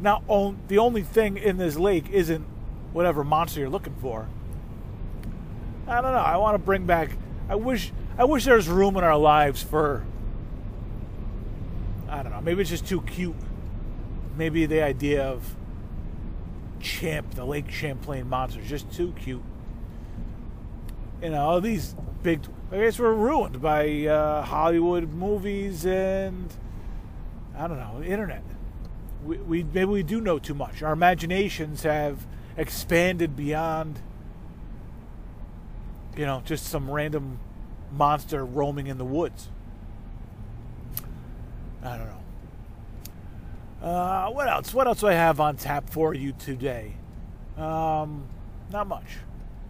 Now, 0.00 0.22
on, 0.28 0.58
the 0.68 0.78
only 0.78 1.02
thing 1.02 1.36
in 1.36 1.56
this 1.56 1.76
lake 1.76 2.08
isn't 2.10 2.46
whatever 2.92 3.24
monster 3.24 3.60
you're 3.60 3.68
looking 3.68 3.96
for. 4.00 4.28
I 5.86 6.00
don't 6.00 6.12
know. 6.12 6.18
I 6.18 6.36
want 6.36 6.54
to 6.54 6.58
bring 6.58 6.86
back 6.86 7.10
I 7.48 7.54
wish 7.54 7.92
I 8.18 8.24
wish 8.24 8.44
there 8.44 8.56
was 8.56 8.68
room 8.68 8.96
in 8.96 9.04
our 9.04 9.16
lives 9.16 9.62
for 9.62 10.04
I 12.08 12.22
don't 12.22 12.32
know, 12.32 12.40
maybe 12.40 12.60
it's 12.60 12.70
just 12.70 12.86
too 12.86 13.02
cute. 13.02 13.36
Maybe 14.36 14.66
the 14.66 14.82
idea 14.82 15.24
of 15.24 15.56
Champ, 16.80 17.34
the 17.34 17.44
Lake 17.44 17.70
Champlain 17.70 18.28
monster, 18.28 18.60
is 18.60 18.68
just 18.68 18.90
too 18.92 19.12
cute. 19.12 19.42
You 21.22 21.30
know, 21.30 21.40
all 21.40 21.60
these 21.60 21.94
big 22.22 22.40
I 22.70 22.78
guess 22.78 22.98
we're 22.98 23.12
ruined 23.12 23.60
by 23.60 24.06
uh, 24.06 24.42
Hollywood 24.42 25.12
movies 25.12 25.86
and 25.86 26.52
I 27.56 27.66
don't 27.66 27.78
know, 27.78 28.02
internet. 28.02 28.42
We, 29.24 29.38
we 29.38 29.62
maybe 29.62 29.86
we 29.86 30.02
do 30.02 30.20
know 30.20 30.38
too 30.38 30.54
much. 30.54 30.82
Our 30.82 30.92
imaginations 30.92 31.82
have 31.82 32.26
expanded 32.56 33.36
beyond 33.36 34.00
you 36.18 36.26
know, 36.26 36.42
just 36.44 36.66
some 36.66 36.90
random 36.90 37.38
monster 37.92 38.44
roaming 38.44 38.88
in 38.88 38.98
the 38.98 39.04
woods. 39.04 39.48
I 41.82 41.96
don't 41.96 42.08
know. 42.08 43.86
Uh, 43.88 44.30
what 44.30 44.48
else? 44.48 44.74
What 44.74 44.88
else 44.88 44.98
do 44.98 45.06
I 45.06 45.12
have 45.12 45.38
on 45.38 45.56
tap 45.56 45.88
for 45.88 46.12
you 46.12 46.32
today? 46.32 46.96
Um, 47.56 48.24
not 48.72 48.88
much. 48.88 49.18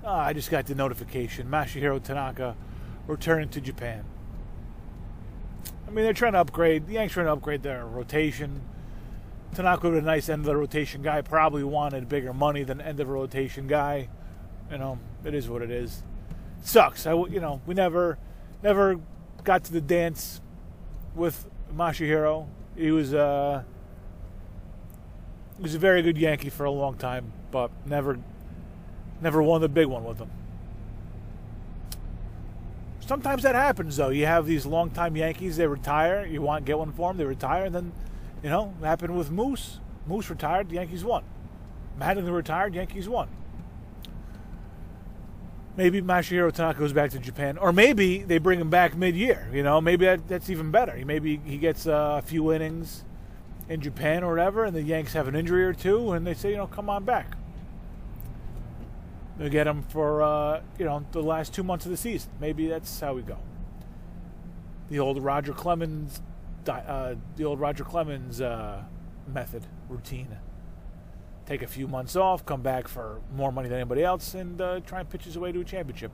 Uh, 0.09 0.13
I 0.13 0.33
just 0.33 0.51
got 0.51 0.65
the 0.65 0.75
notification. 0.75 1.51
Masahiro 1.51 2.03
Tanaka 2.03 2.57
returning 3.07 3.51
to 3.51 3.61
Japan. 3.61 4.07
I 5.87 5.91
mean, 5.91 6.03
they're 6.03 6.15
trying 6.15 6.33
to 6.33 6.39
upgrade. 6.39 6.87
The 6.87 6.95
Yanks 6.95 7.13
trying 7.13 7.27
to 7.27 7.33
upgrade 7.33 7.63
their 7.63 7.85
rotation. 7.85 8.63
Tanaka 9.55 9.91
was 9.91 9.99
a 9.99 10.03
nice 10.03 10.31
end 10.31 10.41
of 10.41 10.47
the 10.47 10.57
rotation 10.57 11.03
guy. 11.03 11.21
Probably 11.21 11.63
wanted 11.63 12.09
bigger 12.09 12.33
money 12.33 12.63
than 12.65 12.81
end 12.81 13.01
of 13.01 13.09
rotation 13.11 13.67
guy. 13.67 14.09
You 14.73 14.79
know, 14.79 14.99
it 15.27 15.35
is 15.35 15.47
what 15.47 15.61
it 15.61 15.71
is. 15.71 16.03
sucks. 16.63 17.07
I, 17.07 17.13
you 17.13 17.41
know, 17.41 17.61
we 17.67 17.75
never, 17.75 18.17
never 18.63 18.99
got 19.45 19.65
to 19.65 19.73
the 19.73 19.83
dance 19.83 20.41
with 21.15 21.47
Masahiro. 21.77 22.47
He 22.77 22.91
was, 22.93 23.13
uh, 23.13 23.63
he 25.59 25.63
was 25.63 25.75
a 25.75 25.79
very 25.79 26.01
good 26.01 26.17
Yankee 26.17 26.49
for 26.49 26.65
a 26.65 26.71
long 26.71 26.95
time, 26.95 27.31
but 27.51 27.71
never, 27.85 28.19
never 29.21 29.43
won 29.43 29.61
the 29.61 29.69
big 29.69 29.87
one 29.87 30.05
with 30.05 30.19
them. 30.19 30.31
Sometimes 33.01 33.43
that 33.43 33.55
happens, 33.55 33.97
though. 33.97 34.11
You 34.11 34.27
have 34.27 34.47
these 34.47 34.67
longtime 34.67 35.17
Yankees, 35.17 35.57
they 35.57 35.67
retire. 35.67 36.27
You 36.27 36.43
want 36.43 36.67
get 36.67 36.79
one 36.79 36.93
for 36.93 37.11
them, 37.11 37.17
they 37.17 37.25
retire, 37.25 37.65
and 37.65 37.75
then 37.75 37.93
you 38.43 38.51
know, 38.51 38.75
happened 38.83 39.17
with 39.17 39.31
Moose. 39.31 39.81
Moose 40.07 40.31
retired, 40.31 40.69
the 40.69 40.77
Yankees 40.77 41.05
won. 41.05 41.25
Mattingly 41.99 42.33
retired, 42.33 42.75
Yankees 42.75 43.09
won. 43.09 43.29
Maybe 45.77 46.03
Masahiro 46.03 46.53
Tanaka 46.53 46.81
goes 46.81 46.93
back 46.93 47.11
to 47.13 47.19
Japan, 47.19 47.57
or 47.57 47.73
maybe 47.73 48.23
they 48.23 48.39
bring 48.39 48.61
him 48.61 48.69
back 48.69 48.97
mid-year. 48.97 49.49
You 49.53 49.63
know, 49.63 49.81
maybe 49.81 50.07
that, 50.07 50.27
that's 50.29 50.51
even 50.51 50.71
better. 50.71 51.01
Maybe 51.05 51.41
he 51.45 51.57
gets 51.57 51.87
uh, 51.87 52.17
a 52.19 52.23
few 52.23 52.53
innings 52.53 53.05
in 53.69 53.81
Japan 53.81 54.25
or 54.25 54.31
whatever, 54.31 54.65
and 54.65 54.75
the 54.75 54.83
Yanks 54.83 55.13
have 55.13 55.29
an 55.29 55.37
injury 55.37 55.65
or 55.65 55.73
two, 55.73 56.13
and 56.13 56.27
they 56.27 56.35
say, 56.35 56.51
you 56.51 56.57
know, 56.57 56.67
come 56.67 56.91
on 56.91 57.05
back. 57.05 57.38
They 59.39 59.49
get 59.49 59.67
him 59.67 59.83
for 59.83 60.23
uh, 60.23 60.63
you 60.79 60.85
know 60.85 61.05
the 61.13 61.23
last 61.23 61.55
two 61.55 61.63
months 61.63 61.85
of 61.85 61.91
the 61.91 61.97
season. 61.97 62.31
Maybe 62.41 62.67
that's 62.67 63.01
how 63.01 63.15
we 63.15 63.23
go. 63.23 63.39
The 64.91 64.99
old 64.99 65.23
Roger 65.23 65.53
Clemens 65.53 66.21
uh, 66.69 67.15
the 67.37 67.45
old 67.45 67.61
Roger 67.61 67.85
Clemens 67.85 68.41
uh, 68.41 68.83
method 69.27 69.67
routine. 69.89 70.39
Take 71.47 71.63
a 71.63 71.67
few 71.67 71.89
months 71.89 72.15
off, 72.15 72.45
come 72.45 72.61
back 72.61 72.89
for 72.89 73.21
more 73.35 73.51
money 73.51 73.69
than 73.69 73.79
anybody 73.79 74.05
else, 74.05 74.35
and 74.35 74.61
uh, 74.61 74.81
try 74.81 75.01
and 75.01 75.09
pitch 75.09 75.25
his 75.25 75.39
way 75.39 75.51
to 75.51 75.61
a 75.61 75.65
championship. 75.65 76.13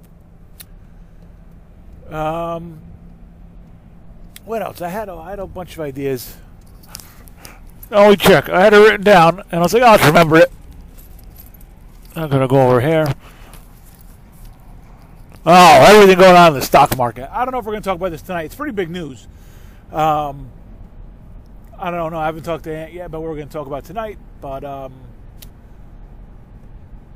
Um, 2.09 2.81
what 4.45 4.63
else? 4.63 4.81
I 4.81 4.89
had 4.89 5.09
a, 5.09 5.15
I 5.15 5.31
had 5.31 5.41
a 5.41 5.47
bunch 5.47 5.75
of 5.75 5.81
ideas. 5.81 6.37
Oh, 7.91 8.15
check. 8.15 8.49
I 8.49 8.63
had 8.63 8.75
it 8.75 8.79
written 8.79 9.03
down, 9.03 9.41
and 9.51 9.55
I 9.55 9.59
was 9.61 9.75
like, 9.75 9.83
I'll 9.83 9.99
remember 10.07 10.37
it. 10.37 10.53
I'm 12.17 12.29
gonna 12.29 12.49
go 12.49 12.69
over 12.69 12.81
here. 12.81 13.07
Oh, 15.47 15.85
everything 15.89 16.19
going 16.19 16.37
on 16.37 16.49
in 16.49 16.55
the 16.55 16.65
stock 16.65 16.97
market. 16.97 17.29
I 17.31 17.45
don't 17.45 17.53
know 17.53 17.59
if 17.59 17.65
we're 17.65 17.73
gonna 17.73 17.83
talk 17.83 17.97
about 17.97 18.11
this 18.11 18.23
tonight. 18.23 18.45
It's 18.45 18.55
pretty 18.55 18.73
big 18.73 18.91
news. 18.91 19.27
Um, 19.93 20.51
I 21.79 21.91
don't 21.91 22.13
know. 22.13 22.19
I 22.19 22.27
haven't 22.27 22.45
talked 22.45 22.65
to 22.65 22.75
Ant 22.75 22.93
yet, 22.93 23.11
but 23.11 23.21
we're 23.21 23.35
going 23.35 23.49
to 23.49 23.53
talk 23.53 23.67
about 23.67 23.85
tonight. 23.85 24.19
But 24.41 24.65
um, 24.65 24.95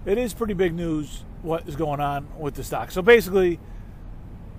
it 0.05 0.19
is 0.19 0.35
pretty 0.35 0.55
big 0.55 0.75
news 0.75 1.25
what 1.43 1.69
is 1.69 1.77
going 1.77 2.01
on 2.01 2.29
with 2.39 2.55
the 2.55 2.65
stock. 2.65 2.91
So 2.91 3.01
basically, 3.01 3.61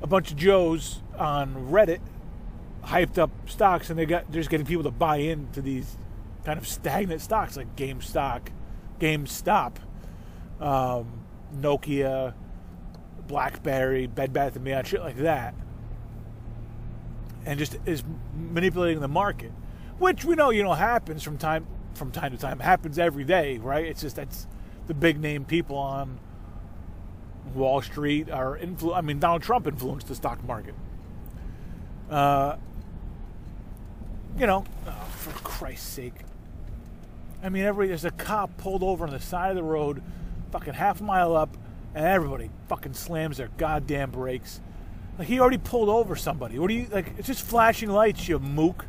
a 0.02 0.08
bunch 0.08 0.32
of 0.32 0.38
Joes 0.38 1.02
on 1.18 1.70
Reddit 1.70 2.00
hyped 2.86 3.18
up 3.18 3.32
stocks, 3.46 3.90
and 3.90 4.00
they 4.00 4.06
got 4.06 4.32
they're 4.32 4.42
just 4.42 4.50
getting 4.50 4.66
people 4.66 4.84
to 4.84 4.92
buy 4.92 5.18
into 5.18 5.62
these 5.62 5.98
kind 6.46 6.58
of 6.58 6.68
stagnant 6.68 7.22
stocks 7.22 7.58
like 7.58 7.76
Game 7.76 8.00
GameStop, 8.00 8.48
GameStop, 9.00 9.74
um, 10.60 11.24
Nokia, 11.56 12.34
BlackBerry, 13.28 14.08
Bed 14.08 14.34
Bath 14.34 14.56
and 14.56 14.66
Beyond, 14.66 14.88
shit 14.88 15.02
like 15.02 15.18
that 15.18 15.54
and 17.46 17.58
just 17.58 17.78
is 17.86 18.04
manipulating 18.36 19.00
the 19.00 19.08
market, 19.08 19.52
which 19.98 20.26
we 20.26 20.36
know 20.36 20.50
you 20.50 20.64
know 20.64 20.74
happens 20.74 21.24
from 21.24 21.38
time 21.38 21.66
from 21.94 22.12
time 22.12 22.32
to 22.32 22.38
time. 22.38 22.60
It 22.62 22.64
happens 22.64 23.00
every 23.00 23.24
day, 23.24 23.58
right? 23.58 23.86
It's 23.86 24.02
just 24.02 24.16
that's 24.16 24.48
the 24.88 24.94
big 24.94 25.20
name 25.20 25.46
people 25.46 25.76
on 25.76 26.20
Wall 27.54 27.82
Street 27.82 28.30
are 28.30 28.58
influ. 28.58 28.96
I 28.96 29.02
mean, 29.02 29.20
Donald 29.20 29.42
Trump 29.42 29.68
influenced 29.68 30.08
the 30.08 30.16
stock 30.16 30.44
market. 30.44 30.76
Uh, 32.10 32.58
you 34.38 34.48
know, 34.48 34.64
oh, 34.88 35.08
for 35.18 35.32
Christ's 35.44 35.88
sake. 35.88 36.14
I 37.42 37.50
mean, 37.50 37.64
everybody, 37.64 37.90
there's 37.90 38.06
a 38.06 38.12
cop 38.12 38.58
pulled 38.58 38.84
over 38.84 39.06
on 39.06 39.12
the 39.12 39.20
side 39.20 39.50
of 39.50 39.56
the 39.56 39.64
road, 39.64 40.04
fucking 40.52 40.74
half 40.74 41.02
a 41.02 41.04
mile 41.04 41.36
up, 41.36 41.56
and 41.94 42.06
everybody 42.06 42.50
fucking 42.68 42.94
slams 42.94 43.38
their 43.38 43.50
goddamn 43.58 44.12
brakes 44.12 44.62
like 45.20 45.28
he 45.28 45.40
already 45.40 45.58
pulled 45.58 45.90
over 45.90 46.16
somebody. 46.16 46.58
What 46.58 46.70
do 46.70 46.74
you 46.74 46.88
like? 46.90 47.14
It's 47.18 47.28
just 47.28 47.46
flashing 47.46 47.90
lights, 47.90 48.28
you 48.30 48.40
mook. 48.40 48.86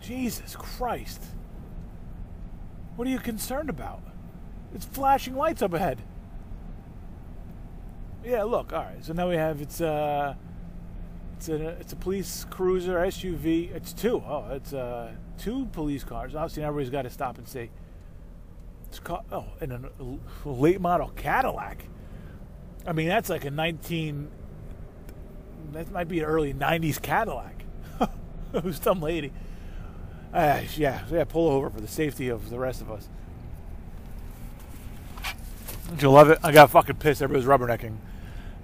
Jesus 0.00 0.54
Christ. 0.54 1.24
What 2.96 3.08
are 3.08 3.10
you 3.10 3.18
concerned 3.18 3.70
about? 3.70 4.02
It's 4.74 4.84
flashing 4.84 5.34
lights 5.34 5.62
up 5.62 5.72
ahead. 5.72 6.02
Yeah, 8.22 8.42
look. 8.42 8.74
All 8.74 8.82
right. 8.82 9.02
So 9.02 9.14
now 9.14 9.30
we 9.30 9.36
have 9.36 9.62
it's 9.62 9.80
uh 9.80 10.34
it's 11.38 11.48
a 11.48 11.68
it's 11.68 11.94
a 11.94 11.96
police 11.96 12.44
cruiser 12.50 12.96
SUV. 12.96 13.74
It's 13.74 13.94
two. 13.94 14.22
Oh, 14.26 14.46
it's 14.50 14.74
uh 14.74 15.12
two 15.38 15.66
police 15.72 16.04
cars. 16.04 16.34
Obviously, 16.34 16.64
everybody's 16.64 16.90
got 16.90 17.02
to 17.02 17.10
stop 17.10 17.38
and 17.38 17.48
say. 17.48 17.70
It's 18.94 19.00
called, 19.00 19.24
oh, 19.32 19.46
and 19.60 19.72
a 19.72 20.48
late 20.48 20.80
model 20.80 21.08
Cadillac. 21.16 21.84
I 22.86 22.92
mean, 22.92 23.08
that's 23.08 23.28
like 23.28 23.44
a 23.44 23.50
19. 23.50 24.30
That 25.72 25.90
might 25.90 26.06
be 26.06 26.20
an 26.20 26.26
early 26.26 26.54
90s 26.54 27.02
Cadillac. 27.02 27.64
Who's 28.62 28.80
some 28.80 29.00
lady? 29.00 29.32
Uh, 30.32 30.60
yeah, 30.76 31.02
yeah, 31.10 31.24
pull 31.24 31.48
over 31.48 31.70
for 31.70 31.80
the 31.80 31.88
safety 31.88 32.28
of 32.28 32.50
the 32.50 32.58
rest 32.60 32.82
of 32.82 32.92
us. 32.92 33.08
Don't 35.88 36.00
you 36.00 36.10
love 36.12 36.30
it? 36.30 36.38
I 36.44 36.52
got 36.52 36.70
fucking 36.70 36.94
pissed. 36.94 37.20
Everybody's 37.20 37.48
rubbernecking. 37.48 37.96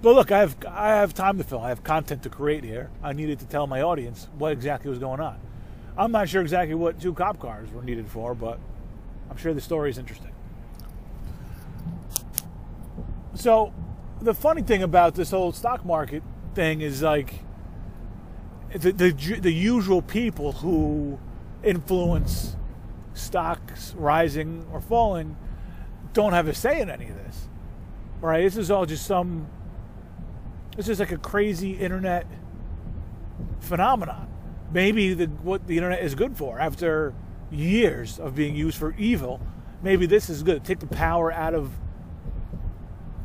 But 0.01 0.15
look, 0.15 0.31
I 0.31 0.39
have 0.39 0.55
I 0.65 0.91
have 0.91 1.13
time 1.13 1.39
to 1.39 1.43
fill. 1.43 1.59
I 1.59 1.67
have 1.67 1.83
content 1.83 2.23
to 2.23 2.29
create 2.29 2.63
here. 2.63 2.89
I 3.03 3.11
needed 3.11 3.39
to 3.39 3.45
tell 3.47 3.67
my 3.67 3.81
audience 3.81 4.29
what 4.37 4.53
exactly 4.53 4.89
was 4.89 4.99
going 4.99 5.19
on. 5.19 5.41
I'm 5.97 6.13
not 6.13 6.29
sure 6.29 6.41
exactly 6.41 6.75
what 6.75 7.01
two 7.01 7.13
cop 7.13 7.37
cars 7.37 7.69
were 7.73 7.83
needed 7.83 8.07
for, 8.07 8.33
but 8.33 8.61
I'm 9.31 9.37
sure 9.37 9.53
the 9.53 9.61
story 9.61 9.89
is 9.89 9.97
interesting. 9.97 10.33
So 13.33 13.73
the 14.21 14.33
funny 14.33 14.61
thing 14.61 14.83
about 14.83 15.15
this 15.15 15.31
whole 15.31 15.53
stock 15.53 15.85
market 15.85 16.21
thing 16.53 16.81
is 16.81 17.01
like 17.01 17.33
the, 18.73 18.91
the, 18.91 19.11
the 19.39 19.51
usual 19.51 20.01
people 20.01 20.51
who 20.51 21.17
influence 21.63 22.57
stocks 23.13 23.93
rising 23.97 24.67
or 24.71 24.81
falling 24.81 25.37
don't 26.11 26.33
have 26.33 26.49
a 26.49 26.53
say 26.53 26.81
in 26.81 26.89
any 26.89 27.07
of 27.07 27.15
this, 27.15 27.47
right? 28.19 28.43
This 28.43 28.57
is 28.57 28.69
all 28.69 28.85
just 28.85 29.05
some. 29.05 29.47
This 30.75 30.89
is 30.89 30.99
like 30.99 31.11
a 31.13 31.17
crazy 31.17 31.71
internet 31.71 32.27
phenomenon. 33.61 34.27
Maybe 34.73 35.13
the, 35.13 35.27
what 35.27 35.67
the 35.67 35.77
internet 35.77 36.03
is 36.03 36.15
good 36.15 36.35
for 36.35 36.59
after 36.59 37.13
years 37.51 38.19
of 38.19 38.35
being 38.35 38.55
used 38.55 38.77
for 38.77 38.95
evil. 38.97 39.39
Maybe 39.83 40.05
this 40.05 40.29
is 40.29 40.43
good. 40.43 40.63
Take 40.63 40.79
the 40.79 40.87
power 40.87 41.31
out 41.31 41.53
of 41.53 41.71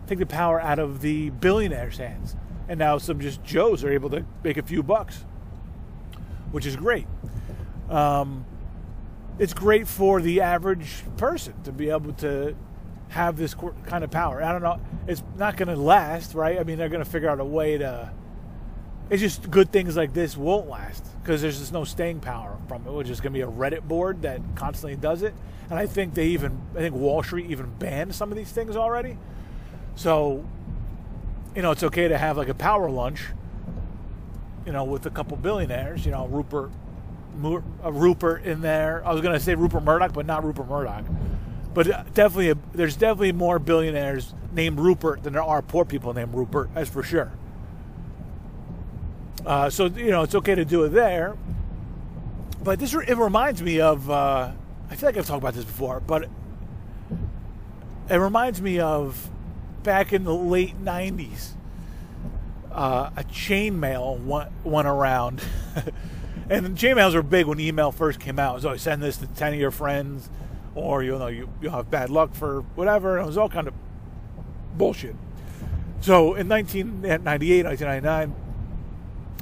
take 0.06 0.18
the 0.18 0.26
power 0.26 0.61
out 0.61 0.78
of 0.78 1.00
the 1.00 1.30
billionaires' 1.30 1.99
hands. 1.99 2.37
And 2.68 2.78
now 2.78 2.99
some 2.99 3.21
just 3.21 3.42
Joes 3.45 3.85
are 3.85 3.90
able 3.90 4.11
to 4.11 4.25
make 4.42 4.56
a 4.56 4.62
few 4.62 4.83
bucks, 4.83 5.25
which 6.52 6.66
is 6.66 6.76
great. 6.76 7.06
Um, 7.88 8.45
it's 9.38 9.52
great 9.52 9.87
for 9.87 10.21
the 10.21 10.40
average 10.40 11.02
person 11.16 11.61
to 11.64 11.73
be 11.73 11.90
able 11.90 12.12
to 12.14 12.56
have 13.09 13.37
this 13.37 13.54
kind 13.87 14.02
of 14.02 14.11
power. 14.11 14.42
I 14.42 14.52
don't 14.52 14.62
know. 14.62 14.80
It's 15.06 15.23
not 15.37 15.56
going 15.56 15.68
to 15.68 15.76
last, 15.76 16.35
right? 16.35 16.59
I 16.59 16.64
mean, 16.64 16.78
they're 16.78 16.88
going 16.88 17.04
to 17.04 17.11
figure 17.11 17.28
out 17.28 17.40
a 17.40 17.45
way 17.45 17.78
to. 17.78 18.12
It's 19.08 19.22
just 19.22 19.50
good 19.50 19.70
things 19.70 19.96
like 19.96 20.12
this 20.14 20.36
won't 20.36 20.68
last 20.68 21.04
because 21.22 21.40
there's 21.40 21.58
just 21.58 21.72
no 21.72 21.84
staying 21.84 22.20
power 22.20 22.56
from 22.66 22.86
it. 22.86 22.90
Which 22.90 23.08
is 23.08 23.20
going 23.20 23.32
to 23.32 23.38
be 23.38 23.42
a 23.42 23.46
Reddit 23.46 23.82
board 23.86 24.22
that 24.22 24.40
constantly 24.56 24.96
does 24.96 25.22
it. 25.22 25.34
And 25.70 25.78
I 25.78 25.86
think 25.86 26.14
they 26.14 26.28
even, 26.28 26.60
I 26.75 26.78
think 26.78 26.94
Wall 26.94 27.22
Street 27.22 27.50
even 27.50 27.66
banned 27.78 28.14
some 28.14 28.30
of 28.30 28.36
these 28.36 28.50
things 28.50 28.76
already. 28.76 29.16
So, 29.94 30.44
you 31.54 31.62
know, 31.62 31.70
it's 31.70 31.82
okay 31.82 32.08
to 32.08 32.18
have 32.18 32.36
like 32.36 32.48
a 32.48 32.54
power 32.54 32.90
lunch, 32.90 33.22
you 34.64 34.72
know, 34.72 34.84
with 34.84 35.06
a 35.06 35.10
couple 35.10 35.36
billionaires, 35.36 36.04
you 36.04 36.12
know, 36.12 36.26
Rupert, 36.26 36.70
uh, 37.44 37.92
Rupert 37.92 38.44
in 38.44 38.60
there. 38.60 39.02
I 39.06 39.12
was 39.12 39.22
going 39.22 39.34
to 39.34 39.40
say 39.40 39.54
Rupert 39.54 39.82
Murdoch, 39.82 40.12
but 40.12 40.26
not 40.26 40.44
Rupert 40.44 40.68
Murdoch. 40.68 41.04
But 41.75 41.90
uh, 41.90 42.04
definitely, 42.14 42.50
a, 42.50 42.56
there's 42.72 42.96
definitely 42.96 43.32
more 43.32 43.58
billionaires 43.58 44.34
named 44.52 44.80
Rupert 44.80 45.22
than 45.22 45.32
there 45.32 45.42
are 45.42 45.62
poor 45.62 45.84
people 45.84 46.12
named 46.12 46.34
Rupert. 46.34 46.70
That's 46.75 46.90
for 46.90 47.02
sure. 47.02 47.32
Uh, 49.46 49.70
so 49.70 49.86
you 49.86 50.10
know, 50.10 50.22
it's 50.22 50.34
okay 50.34 50.56
to 50.56 50.64
do 50.64 50.82
it 50.84 50.88
there. 50.88 51.36
But 52.62 52.80
this 52.80 52.92
it 52.92 53.16
reminds 53.16 53.62
me 53.62 53.80
of. 53.80 54.10
Uh, 54.10 54.50
I 54.90 54.96
feel 54.96 55.08
like 55.08 55.16
I've 55.16 55.26
talked 55.26 55.42
about 55.42 55.54
this 55.54 55.64
before, 55.64 56.00
but 56.00 56.28
it 58.10 58.16
reminds 58.16 58.60
me 58.60 58.80
of 58.80 59.30
back 59.84 60.12
in 60.12 60.24
the 60.24 60.34
late 60.34 60.82
'90s. 60.84 61.52
Uh, 62.72 63.10
a 63.16 63.22
chainmail 63.22 64.22
went, 64.24 64.50
went 64.64 64.88
around, 64.88 65.42
and 66.50 66.76
chain 66.76 66.96
mails 66.96 67.14
were 67.14 67.22
big 67.22 67.46
when 67.46 67.60
email 67.60 67.92
first 67.92 68.18
came 68.18 68.40
out. 68.40 68.62
So 68.62 68.76
send 68.76 69.00
this 69.00 69.16
to 69.18 69.28
ten 69.28 69.54
of 69.54 69.60
your 69.60 69.70
friends, 69.70 70.28
or 70.74 71.04
you 71.04 71.16
know 71.16 71.28
you 71.28 71.48
you 71.62 71.70
have 71.70 71.88
bad 71.88 72.10
luck 72.10 72.34
for 72.34 72.62
whatever. 72.74 73.16
And 73.16 73.24
it 73.24 73.28
was 73.28 73.38
all 73.38 73.48
kind 73.48 73.68
of 73.68 73.74
bullshit. 74.76 75.14
So 76.00 76.34
in 76.34 76.48
1998, 76.48 77.64
1999, 77.64 78.45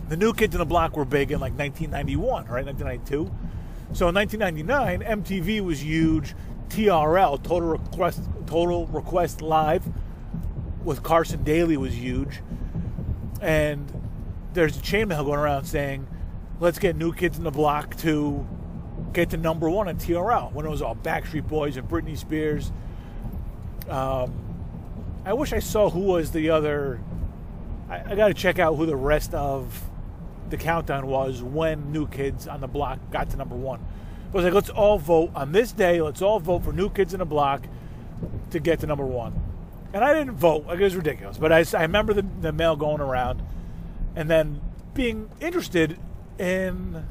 the 0.09 0.17
new 0.17 0.33
kids 0.33 0.55
in 0.55 0.59
the 0.59 0.67
block 0.67 0.97
were 0.97 1.05
big 1.05 1.31
in 1.31 1.41
like 1.41 1.57
1991, 1.57 2.47
right? 2.47 2.65
1992. 2.65 3.31
So 3.93 4.09
in 4.09 4.15
1999, 4.15 5.23
MTV 5.23 5.61
was 5.61 5.83
huge. 5.83 6.35
TRL, 6.69 7.43
Total 7.43 7.69
Request, 7.69 8.23
Total 8.47 8.87
Request 8.87 9.43
Live, 9.43 9.85
with 10.83 11.03
Carson 11.03 11.45
Daly 11.45 11.77
was 11.77 11.95
huge. 11.95 12.43
And 13.41 13.91
there's 14.53 14.77
a 14.77 14.83
chain 14.83 15.09
mail 15.09 15.25
going 15.25 15.39
around 15.39 15.65
saying, 15.65 16.07
let's 16.61 16.79
get 16.79 16.97
New 16.97 17.13
Kids 17.13 17.39
in 17.39 17.45
the 17.45 17.51
Block 17.51 17.97
to 17.99 18.47
get 19.13 19.31
to 19.31 19.37
number 19.37 19.71
one 19.71 19.89
on 19.89 19.97
TRL 19.97 20.53
when 20.53 20.67
it 20.67 20.69
was 20.69 20.83
all 20.83 20.97
Backstreet 20.97 21.47
Boys 21.47 21.77
and 21.77 21.89
Britney 21.89 22.17
Spears. 22.19 22.73
Um, 23.89 24.33
I 25.25 25.33
wish 25.35 25.53
I 25.53 25.59
saw 25.59 25.91
who 25.91 26.01
was 26.01 26.33
the 26.33 26.51
other. 26.51 27.01
I, 27.89 28.13
I 28.13 28.15
got 28.15 28.29
to 28.29 28.35
check 28.35 28.59
out 28.59 28.75
who 28.75 28.87
the 28.87 28.97
rest 28.97 29.35
of 29.35 29.83
the 30.57 30.63
countdown 30.63 31.09
was 31.09 31.43
when 31.43 31.91
New 31.91 32.07
Kids 32.07 32.47
on 32.47 32.61
the 32.61 32.69
Block 32.69 33.01
got 33.11 33.29
to 33.31 33.37
number 33.37 33.57
one. 33.57 33.81
It 34.29 34.35
was 34.35 34.45
like, 34.45 34.55
let's 34.55 34.71
all 34.71 34.99
vote 34.99 35.33
on 35.35 35.51
this 35.51 35.73
day. 35.73 36.01
Let's 36.01 36.23
all 36.23 36.39
vote 36.39 36.63
for 36.63 36.73
New 36.73 36.91
Kids 36.91 37.13
in 37.13 37.19
the 37.19 37.25
Block 37.25 37.67
to 38.53 38.61
get 38.61 38.79
to 38.81 38.87
number 38.87 39.05
one. 39.05 39.35
And 39.93 40.05
I 40.05 40.15
didn't 40.15 40.37
vote. 40.37 40.67
Like, 40.67 40.79
it 40.79 40.85
was 40.85 40.95
ridiculous. 40.95 41.39
But 41.39 41.53
I, 41.53 41.65
I 41.77 41.83
remember 41.83 42.15
the, 42.15 42.25
the 42.41 42.53
mail 42.53 42.77
going 42.77 43.01
around 43.01 43.43
and 44.15 44.31
then 44.31 44.61
being 44.95 45.29
interested 45.41 45.99
in 46.39 47.05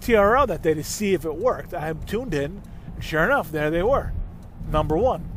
TRL 0.00 0.46
that 0.46 0.62
day 0.62 0.74
to 0.74 0.84
see 0.84 1.14
if 1.14 1.24
it 1.24 1.34
worked. 1.34 1.74
I 1.74 1.92
tuned 1.94 2.32
in, 2.32 2.62
and 2.94 3.02
sure 3.02 3.24
enough, 3.24 3.50
there 3.50 3.72
they 3.72 3.82
were. 3.82 4.12
Number 4.70 4.96
one. 4.96 5.28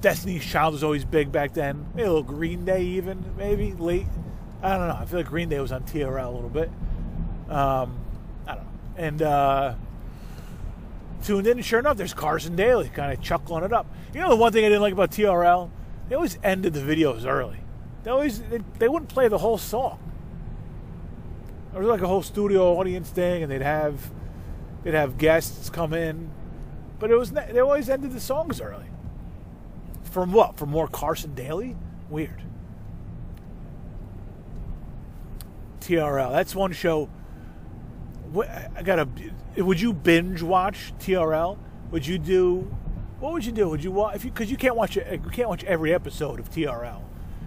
Destiny's 0.00 0.44
Child 0.44 0.74
was 0.74 0.84
always 0.84 1.04
big 1.04 1.32
back 1.32 1.54
then. 1.54 1.86
Maybe 1.96 2.06
a 2.06 2.12
little 2.12 2.22
Green 2.22 2.64
Day, 2.64 2.84
even, 2.84 3.34
maybe 3.36 3.72
late. 3.72 4.06
I 4.66 4.78
don't 4.78 4.88
know. 4.88 4.98
I 5.00 5.04
feel 5.04 5.20
like 5.20 5.28
Green 5.28 5.48
Day 5.48 5.60
was 5.60 5.70
on 5.70 5.84
TRL 5.84 6.26
a 6.26 6.30
little 6.30 6.48
bit. 6.48 6.70
Um, 7.48 8.00
I 8.46 8.56
don't 8.56 8.64
know. 8.64 8.70
And 8.96 9.22
uh, 9.22 9.74
tuned 11.22 11.46
in, 11.46 11.58
and 11.58 11.64
sure 11.64 11.78
enough, 11.78 11.96
there's 11.96 12.12
Carson 12.12 12.56
Daly 12.56 12.88
kind 12.88 13.12
of 13.12 13.22
chuckling 13.22 13.62
it 13.62 13.72
up. 13.72 13.86
You 14.12 14.20
know, 14.20 14.28
the 14.28 14.36
one 14.36 14.52
thing 14.52 14.64
I 14.64 14.68
didn't 14.68 14.82
like 14.82 14.92
about 14.92 15.12
TRL? 15.12 15.70
They 16.08 16.16
always 16.16 16.38
ended 16.42 16.72
the 16.72 16.80
videos 16.80 17.24
early. 17.24 17.58
They 18.02 18.10
always 18.10 18.42
they, 18.42 18.60
they 18.78 18.88
wouldn't 18.88 19.08
play 19.08 19.28
the 19.28 19.38
whole 19.38 19.58
song. 19.58 20.00
There 21.72 21.80
was 21.80 21.88
like 21.88 22.00
a 22.00 22.08
whole 22.08 22.22
studio 22.22 22.76
audience 22.76 23.08
thing, 23.08 23.44
and 23.44 23.52
they'd 23.52 23.62
have 23.62 24.10
they'd 24.82 24.94
have 24.94 25.16
guests 25.16 25.70
come 25.70 25.92
in, 25.92 26.30
but 26.98 27.12
it 27.12 27.16
was 27.16 27.30
they 27.30 27.60
always 27.60 27.88
ended 27.88 28.12
the 28.12 28.20
songs 28.20 28.60
early. 28.60 28.86
From 30.10 30.32
what? 30.32 30.56
From 30.56 30.70
more 30.70 30.88
Carson 30.88 31.34
Daly? 31.34 31.76
Weird. 32.08 32.42
TRL. 35.86 36.32
That's 36.32 36.54
one 36.54 36.72
show. 36.72 37.08
I 38.36 38.82
gotta. 38.82 39.08
Would 39.56 39.80
you 39.80 39.92
binge 39.92 40.42
watch 40.42 40.92
TRL? 40.98 41.58
Would 41.90 42.06
you 42.06 42.18
do? 42.18 42.76
What 43.20 43.32
would 43.32 43.44
you 43.44 43.52
do? 43.52 43.68
Would 43.68 43.84
you 43.84 43.92
watch? 43.92 44.16
If 44.16 44.24
you 44.24 44.30
because 44.30 44.50
you 44.50 44.56
can't 44.56 44.76
watch. 44.76 44.96
You 44.96 45.20
can't 45.32 45.48
watch 45.48 45.64
every 45.64 45.94
episode 45.94 46.40
of 46.40 46.50
TRL 46.50 47.02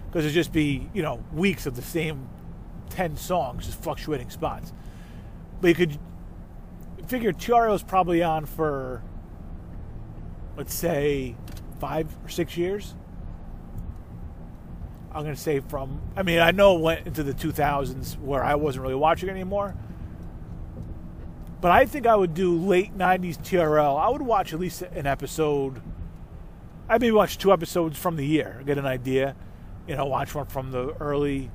because 0.06 0.24
it'd 0.24 0.34
just 0.34 0.52
be 0.52 0.88
you 0.94 1.02
know 1.02 1.22
weeks 1.32 1.66
of 1.66 1.76
the 1.76 1.82
same 1.82 2.28
ten 2.88 3.16
songs, 3.16 3.66
just 3.66 3.82
fluctuating 3.82 4.30
spots. 4.30 4.72
But 5.60 5.68
you 5.68 5.74
could 5.74 5.98
figure 7.06 7.32
TRL 7.32 7.74
is 7.74 7.82
probably 7.82 8.22
on 8.22 8.46
for 8.46 9.02
let's 10.56 10.74
say 10.74 11.36
five 11.78 12.16
or 12.24 12.28
six 12.28 12.56
years. 12.56 12.94
I'm 15.12 15.22
going 15.24 15.34
to 15.34 15.40
say 15.40 15.60
from, 15.60 16.00
I 16.16 16.22
mean, 16.22 16.38
I 16.38 16.52
know 16.52 16.76
it 16.76 16.80
went 16.82 17.06
into 17.06 17.22
the 17.22 17.34
2000s 17.34 18.18
where 18.18 18.44
I 18.44 18.54
wasn't 18.54 18.82
really 18.82 18.94
watching 18.94 19.28
anymore. 19.28 19.74
But 21.60 21.72
I 21.72 21.84
think 21.84 22.06
I 22.06 22.16
would 22.16 22.32
do 22.32 22.56
late 22.56 22.96
90s 22.96 23.38
TRL. 23.38 24.00
I 24.00 24.08
would 24.08 24.22
watch 24.22 24.54
at 24.54 24.60
least 24.60 24.82
an 24.82 25.06
episode. 25.06 25.82
I'd 26.88 27.00
maybe 27.00 27.12
watch 27.12 27.38
two 27.38 27.52
episodes 27.52 27.98
from 27.98 28.16
the 28.16 28.24
year, 28.24 28.62
get 28.64 28.78
an 28.78 28.86
idea. 28.86 29.36
You 29.86 29.96
know, 29.96 30.06
watch 30.06 30.34
one 30.34 30.46
from 30.46 30.70
the 30.70 30.94
early, 31.00 31.50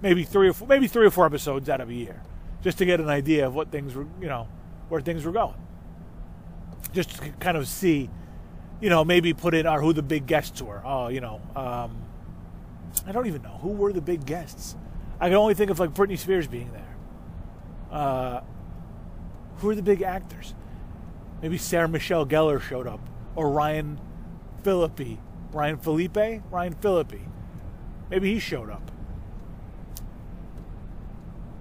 maybe 0.00 0.22
three 0.24 0.48
or 0.48 0.52
four, 0.52 0.68
maybe 0.68 0.86
three 0.86 1.06
or 1.06 1.10
four 1.10 1.26
episodes 1.26 1.68
out 1.68 1.80
of 1.80 1.90
a 1.90 1.94
year, 1.94 2.22
just 2.62 2.78
to 2.78 2.84
get 2.84 3.00
an 3.00 3.08
idea 3.08 3.46
of 3.46 3.54
what 3.54 3.70
things 3.70 3.94
were, 3.94 4.06
you 4.20 4.28
know, 4.28 4.48
where 4.88 5.00
things 5.00 5.24
were 5.24 5.32
going. 5.32 5.56
Just 6.92 7.10
to 7.16 7.30
kind 7.32 7.56
of 7.56 7.66
see, 7.66 8.08
you 8.80 8.88
know, 8.88 9.04
maybe 9.04 9.34
put 9.34 9.54
in 9.54 9.66
our 9.66 9.80
who 9.80 9.92
the 9.92 10.02
big 10.02 10.26
guests 10.26 10.62
were. 10.62 10.80
Oh, 10.84 11.08
you 11.08 11.20
know, 11.20 11.40
um, 11.56 11.96
I 13.06 13.12
don't 13.12 13.26
even 13.26 13.42
know 13.42 13.58
who 13.60 13.68
were 13.68 13.92
the 13.92 14.00
big 14.00 14.24
guests. 14.24 14.76
I 15.20 15.28
can 15.28 15.36
only 15.36 15.54
think 15.54 15.70
of 15.70 15.78
like 15.78 15.90
Britney 15.90 16.18
Spears 16.18 16.46
being 16.46 16.70
there. 16.72 16.96
Uh, 17.90 18.40
who 19.56 19.70
are 19.70 19.74
the 19.74 19.82
big 19.82 20.02
actors? 20.02 20.54
Maybe 21.42 21.58
Sarah 21.58 21.88
Michelle 21.88 22.26
Gellar 22.26 22.60
showed 22.60 22.86
up, 22.86 23.00
or 23.36 23.50
Ryan 23.50 24.00
Phillippe, 24.62 25.18
Ryan 25.52 25.76
Felipe, 25.76 26.42
Ryan 26.50 26.74
Phillippe. 26.74 27.20
Maybe 28.10 28.32
he 28.32 28.38
showed 28.38 28.70
up. 28.70 28.90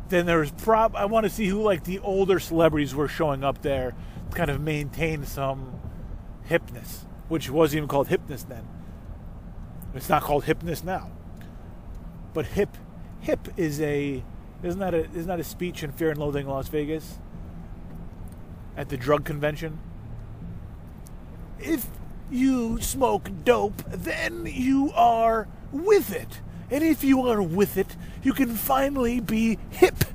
Then 0.10 0.26
there's 0.26 0.52
prob. 0.52 0.96
I 0.96 1.06
want 1.06 1.26
to 1.26 1.30
see 1.30 1.48
who 1.48 1.62
like 1.62 1.84
the 1.84 2.00
older 2.00 2.40
celebrities 2.40 2.96
were 2.96 3.08
showing 3.08 3.44
up 3.44 3.62
there, 3.62 3.96
to 4.30 4.36
kind 4.36 4.50
of 4.50 4.62
maintain 4.62 5.26
some 5.26 5.80
hipness, 6.50 7.06
which 7.30 7.50
wasn't 7.50 7.78
even 7.78 7.90
called 7.90 8.08
hipness 8.08 8.48
then. 8.48 8.68
It's 9.94 10.10
not 10.10 10.24
called 10.24 10.46
hipness 10.46 10.84
now. 10.84 11.12
But 12.34 12.48
hip, 12.48 12.78
hip 13.22 13.48
is 13.58 13.80
a 13.82 14.24
isn't 14.64 14.80
that 14.80 14.94
a 14.94 15.06
isn't 15.12 15.28
that 15.28 15.40
a 15.40 15.44
speech 15.44 15.84
in 15.84 15.92
Fear 15.92 16.12
and 16.12 16.20
Loathing 16.20 16.46
in 16.46 16.52
Las 16.52 16.68
Vegas 16.70 17.20
at 18.76 18.90
the 18.90 18.98
drug 18.98 19.26
convention? 19.26 19.80
If 21.60 21.88
you 22.32 22.82
smoke 22.82 23.30
dope, 23.44 23.84
then 23.88 24.46
you 24.46 24.92
are 24.96 25.48
with 25.72 26.14
it. 26.14 26.42
And 26.72 26.84
if 26.84 27.04
you 27.04 27.28
are 27.28 27.42
with 27.42 27.78
it, 27.78 27.96
you 28.24 28.34
can 28.34 28.56
finally 28.56 29.20
be 29.20 29.60
hip. 29.70 30.06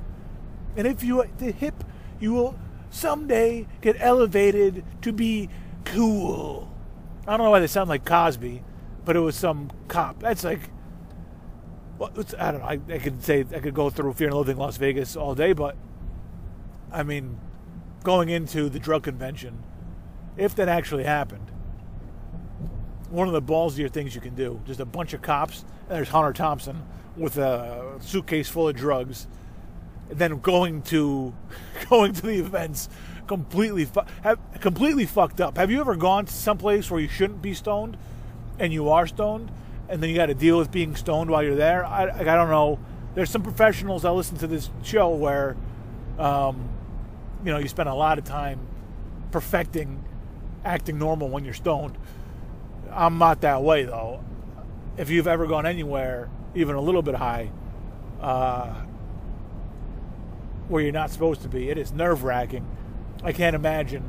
And 0.75 0.85
if 0.85 1.03
you 1.03 1.21
are 1.21 1.29
the 1.37 1.51
hip, 1.51 1.83
you 2.19 2.33
will 2.33 2.59
someday 2.89 3.67
get 3.81 3.95
elevated 3.99 4.83
to 5.01 5.13
be 5.13 5.49
cool. 5.85 6.69
I 7.27 7.37
don't 7.37 7.45
know 7.45 7.51
why 7.51 7.59
they 7.59 7.67
sound 7.67 7.89
like 7.89 8.05
Cosby, 8.05 8.63
but 9.05 9.15
it 9.15 9.19
was 9.19 9.35
some 9.35 9.71
cop. 9.87 10.19
That's 10.19 10.43
like 10.43 10.69
well, 11.99 12.11
I 12.39 12.51
don't 12.51 12.61
know. 12.61 12.65
I, 12.65 12.79
I 12.93 12.97
could 12.97 13.21
say 13.21 13.45
I 13.53 13.59
could 13.59 13.73
go 13.73 13.89
through 13.89 14.13
Fear 14.13 14.29
and 14.29 14.37
Loathing 14.37 14.57
Las 14.57 14.77
Vegas 14.77 15.17
all 15.17 15.35
day, 15.35 15.51
but 15.51 15.75
I 16.91 17.03
mean, 17.03 17.37
going 18.03 18.29
into 18.29 18.69
the 18.69 18.79
drug 18.79 19.03
convention, 19.03 19.61
if 20.37 20.55
that 20.55 20.69
actually 20.69 21.03
happened, 21.03 21.51
one 23.09 23.27
of 23.27 23.33
the 23.33 23.41
ballsier 23.41 23.91
things 23.91 24.15
you 24.15 24.21
can 24.21 24.33
do, 24.33 24.61
just 24.65 24.79
a 24.79 24.85
bunch 24.85 25.13
of 25.13 25.21
cops, 25.21 25.65
and 25.89 25.97
there's 25.97 26.09
Hunter 26.09 26.31
Thompson 26.31 26.81
with 27.17 27.37
a 27.37 27.97
suitcase 27.99 28.47
full 28.47 28.69
of 28.69 28.75
drugs, 28.75 29.27
and 30.09 30.17
then 30.17 30.39
going 30.39 30.81
to 30.83 31.35
going 31.89 32.13
to 32.13 32.21
the 32.21 32.39
events 32.39 32.87
completely 33.27 33.83
fu- 33.83 34.01
have, 34.23 34.39
completely 34.61 35.05
fucked 35.05 35.41
up. 35.41 35.57
Have 35.57 35.69
you 35.69 35.81
ever 35.81 35.97
gone 35.97 36.25
to 36.25 36.33
some 36.33 36.57
place 36.57 36.89
where 36.89 37.01
you 37.01 37.09
shouldn't 37.09 37.41
be 37.41 37.53
stoned, 37.53 37.97
and 38.57 38.71
you 38.71 38.87
are 38.87 39.05
stoned? 39.05 39.51
And 39.89 40.01
then 40.01 40.09
you 40.09 40.15
got 40.15 40.27
to 40.27 40.35
deal 40.35 40.57
with 40.59 40.71
being 40.71 40.95
stoned 40.95 41.29
while 41.29 41.43
you're 41.43 41.55
there. 41.55 41.83
I, 41.83 42.03
I 42.03 42.23
don't 42.23 42.49
know. 42.49 42.79
There's 43.15 43.31
some 43.31 43.41
professionals 43.41 44.03
that 44.03 44.13
listen 44.13 44.37
to 44.37 44.47
this 44.47 44.69
show 44.83 45.09
where, 45.09 45.57
um, 46.19 46.69
you 47.43 47.51
know, 47.51 47.57
you 47.57 47.67
spend 47.67 47.89
a 47.89 47.93
lot 47.95 48.19
of 48.19 48.23
time 48.23 48.59
perfecting 49.31 50.03
acting 50.63 50.99
normal 50.99 51.29
when 51.29 51.43
you're 51.43 51.53
stoned. 51.53 51.97
I'm 52.91 53.17
not 53.17 53.41
that 53.41 53.63
way 53.63 53.83
though. 53.83 54.23
If 54.97 55.09
you've 55.09 55.27
ever 55.27 55.47
gone 55.47 55.65
anywhere, 55.65 56.29
even 56.53 56.75
a 56.75 56.81
little 56.81 57.01
bit 57.01 57.15
high, 57.15 57.49
uh, 58.21 58.73
where 60.67 60.83
you're 60.83 60.91
not 60.91 61.09
supposed 61.09 61.41
to 61.41 61.49
be, 61.49 61.69
it 61.69 61.77
is 61.77 61.91
nerve 61.91 62.23
wracking. 62.23 62.67
I 63.23 63.31
can't 63.31 63.55
imagine 63.55 64.03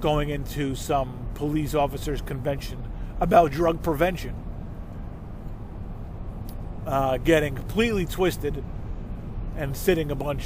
going 0.00 0.30
into 0.30 0.74
some 0.74 1.26
police 1.34 1.74
officers' 1.74 2.22
convention 2.22 2.87
about 3.20 3.50
drug 3.50 3.82
prevention, 3.82 4.34
uh, 6.86 7.18
getting 7.18 7.54
completely 7.54 8.06
twisted, 8.06 8.62
and 9.56 9.76
sitting 9.76 10.10
a 10.10 10.14
bunch, 10.14 10.44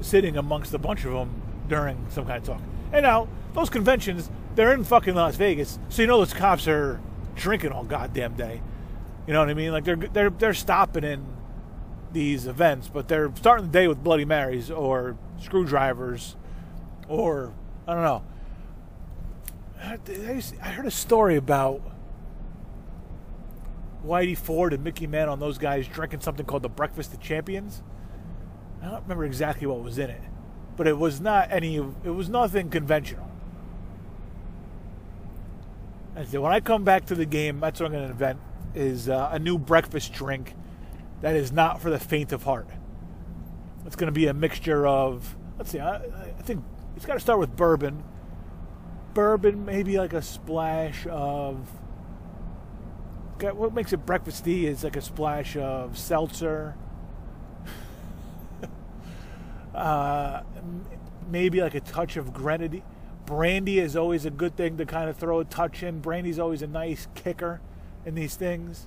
sitting 0.00 0.36
amongst 0.36 0.74
a 0.74 0.78
bunch 0.78 1.04
of 1.04 1.12
them 1.12 1.42
during 1.68 2.06
some 2.10 2.26
kind 2.26 2.38
of 2.38 2.44
talk. 2.44 2.62
And 2.92 3.02
now 3.02 3.28
those 3.54 3.70
conventions, 3.70 4.30
they're 4.54 4.72
in 4.72 4.84
fucking 4.84 5.14
Las 5.14 5.36
Vegas, 5.36 5.78
so 5.88 6.02
you 6.02 6.08
know 6.08 6.18
those 6.18 6.34
cops 6.34 6.68
are 6.68 7.00
drinking 7.34 7.72
all 7.72 7.84
goddamn 7.84 8.34
day. 8.34 8.60
You 9.26 9.32
know 9.32 9.40
what 9.40 9.48
I 9.48 9.54
mean? 9.54 9.72
Like 9.72 9.84
they're 9.84 9.96
they're 9.96 10.30
they're 10.30 10.54
stopping 10.54 11.04
in 11.04 11.26
these 12.12 12.46
events, 12.46 12.88
but 12.88 13.08
they're 13.08 13.30
starting 13.36 13.66
the 13.66 13.72
day 13.72 13.88
with 13.88 14.02
Bloody 14.02 14.24
Marys 14.24 14.70
or 14.70 15.16
screwdrivers, 15.40 16.36
or 17.08 17.52
I 17.86 17.94
don't 17.94 18.02
know. 18.04 18.22
I 19.86 20.68
heard 20.68 20.86
a 20.86 20.90
story 20.90 21.36
about 21.36 21.80
Whitey 24.04 24.36
Ford 24.36 24.72
and 24.72 24.82
Mickey 24.82 25.06
Mantle 25.06 25.34
and 25.34 25.42
those 25.42 25.58
guys 25.58 25.86
drinking 25.86 26.20
something 26.20 26.44
called 26.44 26.62
the 26.62 26.68
Breakfast 26.68 27.12
of 27.14 27.20
Champions. 27.20 27.82
I 28.82 28.86
don't 28.86 29.02
remember 29.02 29.24
exactly 29.24 29.66
what 29.66 29.80
was 29.82 29.98
in 29.98 30.10
it, 30.10 30.20
but 30.76 30.88
it 30.88 30.98
was 30.98 31.20
not 31.20 31.52
any. 31.52 31.76
It 31.76 32.10
was 32.10 32.28
nothing 32.28 32.68
conventional. 32.68 33.30
I 36.16 36.24
said 36.24 36.40
when 36.40 36.52
I 36.52 36.60
come 36.60 36.82
back 36.82 37.06
to 37.06 37.14
the 37.14 37.26
game, 37.26 37.60
that's 37.60 37.78
what 37.78 37.86
I'm 37.86 37.92
going 37.92 38.04
to 38.04 38.10
invent 38.10 38.40
is 38.74 39.08
uh, 39.08 39.30
a 39.32 39.38
new 39.38 39.58
breakfast 39.58 40.12
drink 40.12 40.54
that 41.20 41.36
is 41.36 41.52
not 41.52 41.80
for 41.80 41.90
the 41.90 41.98
faint 41.98 42.32
of 42.32 42.42
heart. 42.42 42.68
It's 43.86 43.96
going 43.96 44.08
to 44.08 44.12
be 44.12 44.26
a 44.26 44.34
mixture 44.34 44.86
of. 44.86 45.36
Let's 45.58 45.70
see. 45.70 45.78
I, 45.78 45.96
I 45.96 46.42
think 46.42 46.64
it's 46.96 47.06
got 47.06 47.14
to 47.14 47.20
start 47.20 47.38
with 47.38 47.54
bourbon. 47.54 48.02
Bourbon, 49.16 49.64
maybe 49.64 49.96
like 49.96 50.12
a 50.12 50.20
splash 50.20 51.06
of. 51.06 51.70
What 53.40 53.72
makes 53.72 53.94
it 53.94 54.04
breakfasty 54.04 54.64
is 54.64 54.84
like 54.84 54.94
a 54.94 55.00
splash 55.00 55.56
of 55.56 55.96
seltzer. 55.96 56.76
uh, 59.74 60.42
maybe 61.30 61.62
like 61.62 61.74
a 61.74 61.80
touch 61.80 62.18
of 62.18 62.34
grenadine. 62.34 62.82
Brandy 63.24 63.78
is 63.78 63.96
always 63.96 64.26
a 64.26 64.30
good 64.30 64.54
thing 64.54 64.76
to 64.76 64.84
kind 64.84 65.08
of 65.08 65.16
throw 65.16 65.40
a 65.40 65.46
touch 65.46 65.82
in. 65.82 66.00
Brandy's 66.00 66.38
always 66.38 66.60
a 66.60 66.66
nice 66.66 67.08
kicker 67.14 67.62
in 68.04 68.14
these 68.16 68.36
things. 68.36 68.86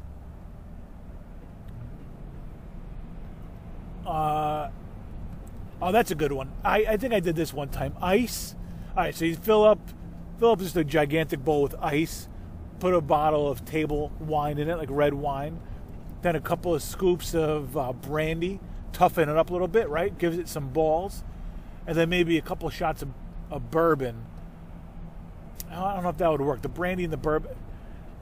Uh, 4.06 4.70
oh, 5.82 5.92
that's 5.92 6.12
a 6.12 6.16
good 6.16 6.34
one. 6.34 6.52
I, 6.64 6.86
I 6.86 6.98
think 6.98 7.16
I 7.16 7.20
did 7.20 7.36
this 7.36 7.52
one 7.52 7.70
time. 7.70 7.96
Ice. 8.00 8.54
All 8.96 9.04
right, 9.04 9.16
so 9.16 9.26
you 9.26 9.36
fill 9.36 9.64
up, 9.64 9.80
fill 10.40 10.52
up 10.52 10.60
just 10.60 10.78
a 10.78 10.84
gigantic 10.84 11.44
bowl 11.44 11.62
with 11.62 11.76
ice. 11.76 12.28
Put 12.80 12.94
a 12.94 13.02
bottle 13.02 13.50
of 13.50 13.66
table 13.66 14.12
wine 14.20 14.58
in 14.58 14.70
it, 14.70 14.78
like 14.78 14.90
red 14.90 15.14
wine. 15.14 15.60
Then 16.22 16.36
a 16.36 16.42
couple 16.42 16.74
of 16.74 16.82
scoops 16.82 17.36
of 17.36 17.76
uh, 17.78 17.94
brandy. 17.94 18.60
Toughen 18.94 19.30
it 19.30 19.38
up 19.38 19.50
a 19.50 19.54
little 19.54 19.68
bit, 19.68 19.90
right? 19.90 20.18
Gives 20.18 20.38
it 20.38 20.48
some 20.48 20.70
balls. 20.70 21.24
And 21.86 21.98
then 21.98 22.10
maybe 22.10 22.38
a 22.38 22.42
couple 22.42 22.68
of 22.68 22.74
shots 22.74 23.02
of, 23.02 23.10
of 23.52 23.70
bourbon. 23.70 24.26
I 25.70 25.94
don't 25.94 26.04
know 26.04 26.10
if 26.10 26.18
that 26.18 26.32
would 26.32 26.42
work. 26.42 26.62
The 26.62 26.70
brandy 26.70 27.04
and 27.04 27.14
the 27.14 27.18
bourbon. 27.18 27.56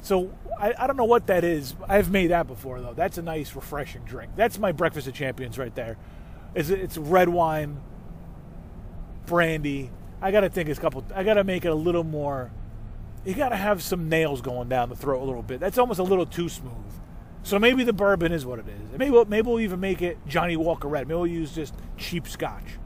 So 0.02 0.32
I, 0.60 0.74
I 0.78 0.88
don't 0.88 0.98
know 0.98 1.06
what 1.06 1.28
that 1.28 1.44
is. 1.44 1.76
I've 1.88 2.10
made 2.10 2.28
that 2.28 2.48
before 2.48 2.82
though. 2.82 2.94
That's 2.94 3.18
a 3.18 3.22
nice, 3.22 3.56
refreshing 3.56 4.04
drink. 4.04 4.32
That's 4.36 4.58
my 4.58 4.72
breakfast 4.72 5.08
of 5.08 5.14
champions 5.14 5.58
right 5.58 5.74
there. 5.76 5.98
It's, 6.56 6.70
it's 6.70 6.98
red 6.98 7.30
wine, 7.30 7.80
brandy. 9.26 9.92
I 10.22 10.32
gotta 10.32 10.50
think 10.50 10.70
it's 10.70 10.80
a 10.80 10.82
couple. 10.82 11.04
I 11.14 11.24
gotta 11.24 11.44
make 11.44 11.66
it 11.66 11.70
a 11.70 11.76
little 11.76 12.04
more. 12.04 12.52
You 13.26 13.34
gotta 13.34 13.56
have 13.56 13.84
some 13.84 14.10
nails 14.10 14.42
going 14.42 14.70
down 14.70 14.90
the 14.90 14.96
throat 14.96 15.22
a 15.22 15.26
little 15.26 15.44
bit. 15.44 15.60
That's 15.60 15.78
almost 15.78 16.00
a 16.00 16.04
little 16.04 16.26
too 16.26 16.50
smooth. 16.50 16.74
So 17.44 17.60
maybe 17.60 17.84
the 17.84 17.94
bourbon 17.94 18.32
is 18.32 18.46
what 18.46 18.60
it 18.60 18.66
is. 18.68 18.98
Maybe 18.98 19.12
we'll, 19.12 19.26
maybe 19.26 19.48
we'll 19.48 19.60
even 19.60 19.80
make 19.80 20.02
it 20.02 20.18
Johnnie 20.28 20.58
Walker 20.58 20.88
Red. 20.88 21.08
Maybe 21.08 21.16
we'll 21.16 21.28
use 21.28 21.54
just 21.54 21.74
cheap 21.96 22.28
Scotch. 22.28 22.78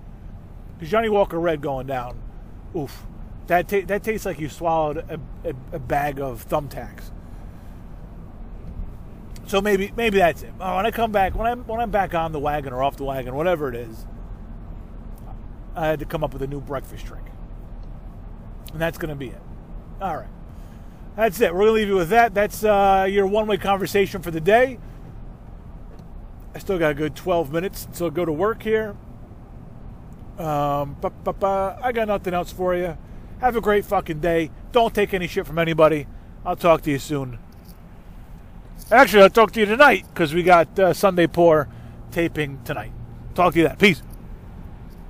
Because 0.77 0.91
Johnnie 0.91 1.09
Walker 1.09 1.39
Red 1.39 1.61
going 1.61 1.87
down, 1.87 2.21
oof. 2.75 3.05
That 3.47 3.67
ta- 3.67 3.85
that 3.87 4.03
tastes 4.03 4.25
like 4.25 4.39
you 4.39 4.49
swallowed 4.49 4.97
a, 4.97 5.19
a, 5.43 5.53
a, 5.73 5.79
bag 5.79 6.19
of 6.19 6.47
thumbtacks. 6.47 7.11
So 9.47 9.61
maybe 9.61 9.91
maybe 9.95 10.19
that's 10.19 10.43
it. 10.43 10.53
Oh, 10.59 10.77
when 10.77 10.85
I 10.85 10.91
come 10.91 11.11
back, 11.11 11.35
when 11.35 11.47
I'm 11.47 11.63
when 11.67 11.79
I'm 11.79 11.91
back 11.91 12.13
on 12.13 12.31
the 12.31 12.39
wagon 12.39 12.71
or 12.71 12.83
off 12.83 12.97
the 12.97 13.03
wagon, 13.03 13.35
whatever 13.35 13.67
it 13.67 13.75
is, 13.75 14.05
I 15.75 15.87
had 15.87 15.99
to 15.99 16.05
come 16.05 16.23
up 16.23 16.33
with 16.33 16.41
a 16.41 16.47
new 16.47 16.61
breakfast 16.61 17.05
drink, 17.05 17.25
and 18.71 18.81
that's 18.81 18.97
going 18.97 19.09
to 19.09 19.15
be 19.15 19.27
it. 19.27 19.41
All 20.01 20.17
right, 20.17 20.29
that's 21.15 21.39
it. 21.41 21.53
We're 21.53 21.61
going 21.61 21.67
to 21.67 21.73
leave 21.73 21.87
you 21.87 21.95
with 21.95 22.09
that. 22.09 22.33
That's 22.33 22.63
uh, 22.63 23.07
your 23.09 23.27
one-way 23.27 23.57
conversation 23.57 24.21
for 24.21 24.31
the 24.31 24.41
day. 24.41 24.79
I 26.53 26.59
still 26.59 26.77
got 26.77 26.91
a 26.91 26.93
good 26.93 27.15
12 27.15 27.51
minutes 27.51 27.85
until 27.85 28.09
go 28.09 28.25
to 28.25 28.31
work 28.31 28.63
here. 28.63 28.95
Um, 30.37 30.97
I 31.03 31.91
got 31.93 32.07
nothing 32.07 32.33
else 32.33 32.51
for 32.51 32.75
you. 32.75 32.97
Have 33.39 33.55
a 33.55 33.61
great 33.61 33.85
fucking 33.85 34.19
day. 34.19 34.51
Don't 34.71 34.93
take 34.93 35.13
any 35.13 35.27
shit 35.27 35.47
from 35.47 35.59
anybody. 35.59 36.07
I'll 36.45 36.55
talk 36.55 36.81
to 36.83 36.91
you 36.91 36.99
soon. 36.99 37.39
Actually, 38.91 39.23
I'll 39.23 39.29
talk 39.29 39.51
to 39.53 39.59
you 39.59 39.65
tonight 39.65 40.05
because 40.13 40.33
we 40.33 40.43
got 40.43 40.77
uh, 40.77 40.93
Sunday 40.93 41.27
Pour 41.27 41.69
taping 42.11 42.59
tonight. 42.65 42.91
Talk 43.35 43.53
to 43.53 43.59
you 43.59 43.67
then. 43.67 43.77
Peace. 43.77 44.01